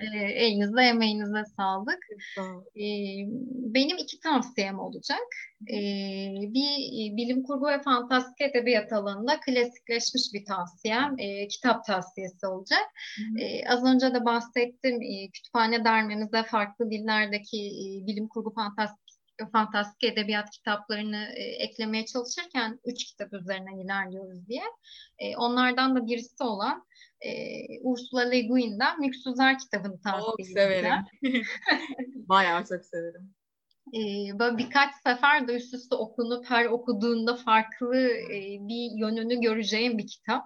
e, 0.00 0.18
elinize 0.18 0.82
emeğinize 0.82 1.44
sağlık. 1.56 1.98
E, 2.76 2.84
benim 3.74 3.98
iki 3.98 4.20
tavsiyem 4.20 4.78
olacak. 4.78 5.26
E, 5.70 5.78
bir 6.54 7.16
bilim 7.16 7.42
kurgu 7.42 7.66
ve 7.66 7.82
fantastik 7.82 8.40
edebiyat 8.40 8.92
alanında 8.92 9.40
klasikleşmiş 9.40 10.22
bir 10.34 10.44
tavsiyem, 10.44 11.14
e, 11.18 11.48
kitap 11.48 11.84
tavsiyesi 11.84 12.46
olacak. 12.46 12.86
E, 13.38 13.68
az 13.68 13.84
önce 13.84 14.14
de 14.14 14.24
bahsettim, 14.24 15.02
e, 15.02 15.30
kütüphane 15.30 15.84
dermemizde 15.84 16.42
farklı 16.42 16.90
dillerdeki 16.90 17.58
e, 17.58 18.06
bilim 18.06 18.28
kurgu 18.28 18.54
fantastik 18.54 19.02
fantastik 19.52 20.12
edebiyat 20.12 20.50
kitaplarını 20.50 21.28
e, 21.36 21.42
eklemeye 21.42 22.04
çalışırken 22.04 22.80
üç 22.84 23.04
kitap 23.04 23.32
üzerinden 23.32 23.84
ilerliyoruz 23.84 24.48
diye. 24.48 24.62
E, 25.18 25.36
onlardan 25.36 25.96
da 25.96 26.06
birisi 26.06 26.44
olan 26.44 26.86
e, 27.26 27.32
Ursula 27.82 28.20
Le 28.20 28.40
Guin'den 28.40 29.00
Müksüzler 29.00 29.58
kitabını 29.58 30.00
tavsiye 30.00 30.46
Çok 30.46 30.46
severim. 30.46 30.92
Bayağı 32.28 32.64
çok 32.64 32.84
severim. 32.84 33.34
Ee, 33.94 34.38
böyle 34.38 34.58
birkaç 34.58 34.94
sefer 34.94 35.48
de 35.48 35.54
üst 35.54 35.74
üste 35.74 35.94
okunup 35.94 36.50
her 36.50 36.66
okuduğunda 36.66 37.36
farklı 37.36 37.96
e, 38.06 38.58
bir 38.60 38.98
yönünü 38.98 39.40
göreceğim 39.40 39.98
bir 39.98 40.06
kitap. 40.06 40.44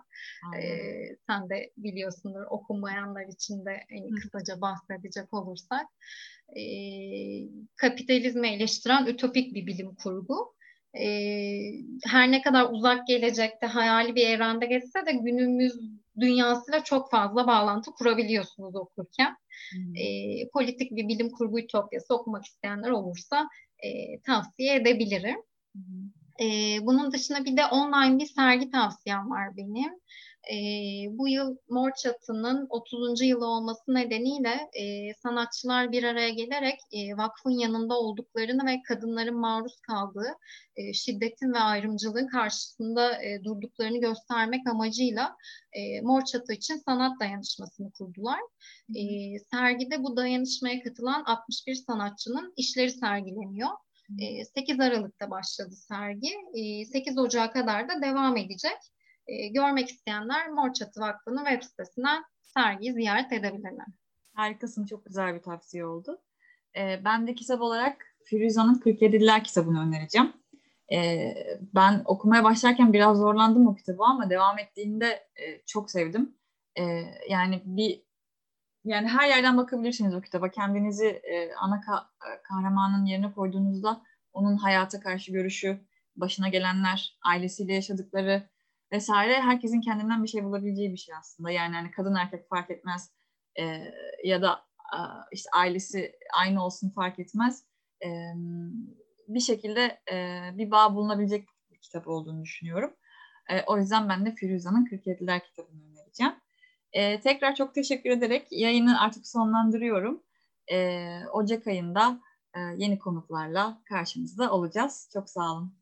Ee, 0.59 1.17
sen 1.27 1.51
de 1.51 1.73
biliyorsundur 1.77 2.45
okunmayanlar 2.51 3.27
için 3.27 3.65
de 3.65 3.81
en 3.89 4.11
kısaca 4.11 4.61
bahsedecek 4.61 5.35
olursak. 5.35 5.87
Ee, 6.57 6.63
kapitalizmi 7.77 8.49
eleştiren 8.49 9.07
ütopik 9.07 9.55
bir 9.55 9.67
bilim 9.67 9.95
kurgu. 9.95 10.55
Ee, 11.01 11.73
her 12.05 12.31
ne 12.31 12.43
kadar 12.43 12.67
uzak 12.71 13.07
gelecekte 13.07 13.67
hayali 13.67 14.15
bir 14.15 14.27
evrende 14.27 14.67
geçse 14.67 15.07
de 15.07 15.13
günümüz 15.13 15.81
dünyasıyla 16.21 16.85
çok 16.85 17.11
fazla 17.11 17.47
bağlantı 17.47 17.91
kurabiliyorsunuz 17.91 18.77
okurken. 18.77 19.37
Hmm. 19.73 19.97
E, 19.97 20.49
politik 20.53 20.91
bir 20.91 21.09
bilim 21.09 21.31
kurgu 21.31 21.61
ütopyası 21.61 22.15
okumak 22.15 22.45
isteyenler 22.45 22.91
olursa 22.91 23.49
e, 23.79 24.21
tavsiye 24.21 24.75
edebilirim. 24.75 25.43
Hmm. 25.73 26.47
E, 26.47 26.79
bunun 26.83 27.13
dışında 27.13 27.45
bir 27.45 27.57
de 27.57 27.67
online 27.67 28.19
bir 28.19 28.27
sergi 28.27 28.71
tavsiyem 28.71 29.31
var 29.31 29.57
benim. 29.57 29.93
E, 30.53 30.57
bu 31.11 31.29
yıl 31.29 31.57
Mor 31.69 31.91
Çatı'nın 32.03 32.67
30. 32.71 33.23
yılı 33.23 33.47
olması 33.47 33.95
nedeniyle 33.95 34.71
e, 34.73 35.15
sanatçılar 35.15 35.93
bir 35.93 36.05
araya 36.05 36.29
gelerek 36.29 36.79
e, 36.93 37.17
vakfın 37.17 37.51
yanında 37.51 37.95
olduklarını 37.99 38.67
ve 38.67 38.83
kadınların 38.89 39.41
maruz 39.41 39.81
kaldığı 39.81 40.35
e, 40.77 40.93
şiddetin 40.93 41.53
ve 41.53 41.59
ayrımcılığın 41.59 42.27
karşısında 42.27 43.23
e, 43.23 43.45
durduklarını 43.45 44.01
göstermek 44.01 44.69
amacıyla 44.69 45.37
e, 45.73 46.01
Mor 46.01 46.25
Çatı 46.25 46.53
için 46.53 46.77
sanat 46.77 47.21
dayanışmasını 47.21 47.93
kurdular. 47.93 48.41
E, 48.95 49.03
sergide 49.39 50.03
bu 50.03 50.17
dayanışmaya 50.17 50.83
katılan 50.83 51.25
61 51.25 51.75
sanatçının 51.75 52.53
işleri 52.57 52.91
sergileniyor. 52.91 53.71
8 54.55 54.81
Aralık'ta 54.81 55.31
başladı 55.31 55.75
sergi. 55.75 56.33
8 56.93 57.19
Ocak'a 57.19 57.53
kadar 57.53 57.89
da 57.89 58.03
devam 58.03 58.37
edecek. 58.37 58.79
Görmek 59.51 59.89
isteyenler 59.89 60.49
Mor 60.49 60.73
Çatı 60.73 61.01
Vakfı'nın 61.01 61.45
web 61.45 61.63
sitesinden 61.63 62.25
sergiyi 62.43 62.93
ziyaret 62.93 63.33
edebilirler. 63.33 63.87
Harikasın, 64.35 64.87
çok 64.87 65.07
güzel 65.07 65.35
bir 65.35 65.43
tavsiye 65.43 65.87
oldu. 65.87 66.21
Ben 67.05 67.27
de 67.27 67.35
kitap 67.35 67.61
olarak 67.61 68.07
Firuza'nın 68.25 68.75
47'ler 68.75 69.43
kitabını 69.43 69.83
önereceğim. 69.83 70.33
Ben 71.75 72.03
okumaya 72.05 72.45
başlarken 72.45 72.93
biraz 72.93 73.19
zorlandım 73.19 73.67
o 73.67 73.75
kitabı 73.75 74.03
ama 74.03 74.31
devam 74.31 74.59
ettiğinde 74.59 75.29
çok 75.67 75.91
sevdim. 75.91 76.35
Yani 77.29 77.63
bir 77.65 78.03
yani 78.85 79.09
her 79.09 79.29
yerden 79.29 79.57
bakabilirsiniz 79.57 80.15
o 80.15 80.21
kitaba. 80.21 80.51
Kendinizi 80.51 81.07
e, 81.07 81.55
ana 81.55 81.77
ka- 81.77 82.07
kahramanın 82.43 83.05
yerine 83.05 83.33
koyduğunuzda 83.33 84.03
onun 84.33 84.57
hayata 84.57 85.01
karşı 85.01 85.33
görüşü, 85.33 85.81
başına 86.17 86.49
gelenler, 86.49 87.19
ailesiyle 87.25 87.75
yaşadıkları 87.75 88.49
vesaire 88.93 89.41
herkesin 89.41 89.81
kendinden 89.81 90.23
bir 90.23 90.29
şey 90.29 90.45
bulabileceği 90.45 90.93
bir 90.93 90.97
şey 90.97 91.15
aslında. 91.15 91.51
Yani 91.51 91.75
hani 91.75 91.91
kadın 91.91 92.15
erkek 92.15 92.49
fark 92.49 92.71
etmez 92.71 93.11
e, 93.59 93.93
ya 94.25 94.43
da 94.43 94.65
e, 94.93 94.99
işte 95.33 95.51
ailesi 95.55 96.13
aynı 96.35 96.65
olsun 96.65 96.91
fark 96.91 97.19
etmez. 97.19 97.65
E, 98.05 98.09
bir 99.29 99.41
şekilde 99.41 100.01
e, 100.13 100.41
bir 100.59 100.71
bağ 100.71 100.95
bulunabilecek 100.95 101.49
bir 101.71 101.79
kitap 101.79 102.09
olduğunu 102.09 102.43
düşünüyorum. 102.43 102.97
E, 103.51 103.63
o 103.63 103.79
yüzden 103.79 104.09
ben 104.09 104.27
de 104.27 104.35
Firuza'nın 104.35 104.87
47'ler 104.87 105.45
kitabını 105.45 105.83
önereceğim. 105.93 106.35
E, 106.93 107.21
tekrar 107.21 107.55
çok 107.55 107.75
teşekkür 107.75 108.11
ederek 108.11 108.47
yayını 108.51 109.01
artık 109.01 109.27
sonlandırıyorum. 109.27 110.23
E, 110.73 111.09
Ocak 111.33 111.67
ayında 111.67 112.21
e, 112.55 112.61
yeni 112.61 112.99
konuklarla 112.99 113.83
karşınızda 113.85 114.53
olacağız. 114.53 115.11
Çok 115.13 115.31
sağ 115.31 115.53
olun. 115.53 115.75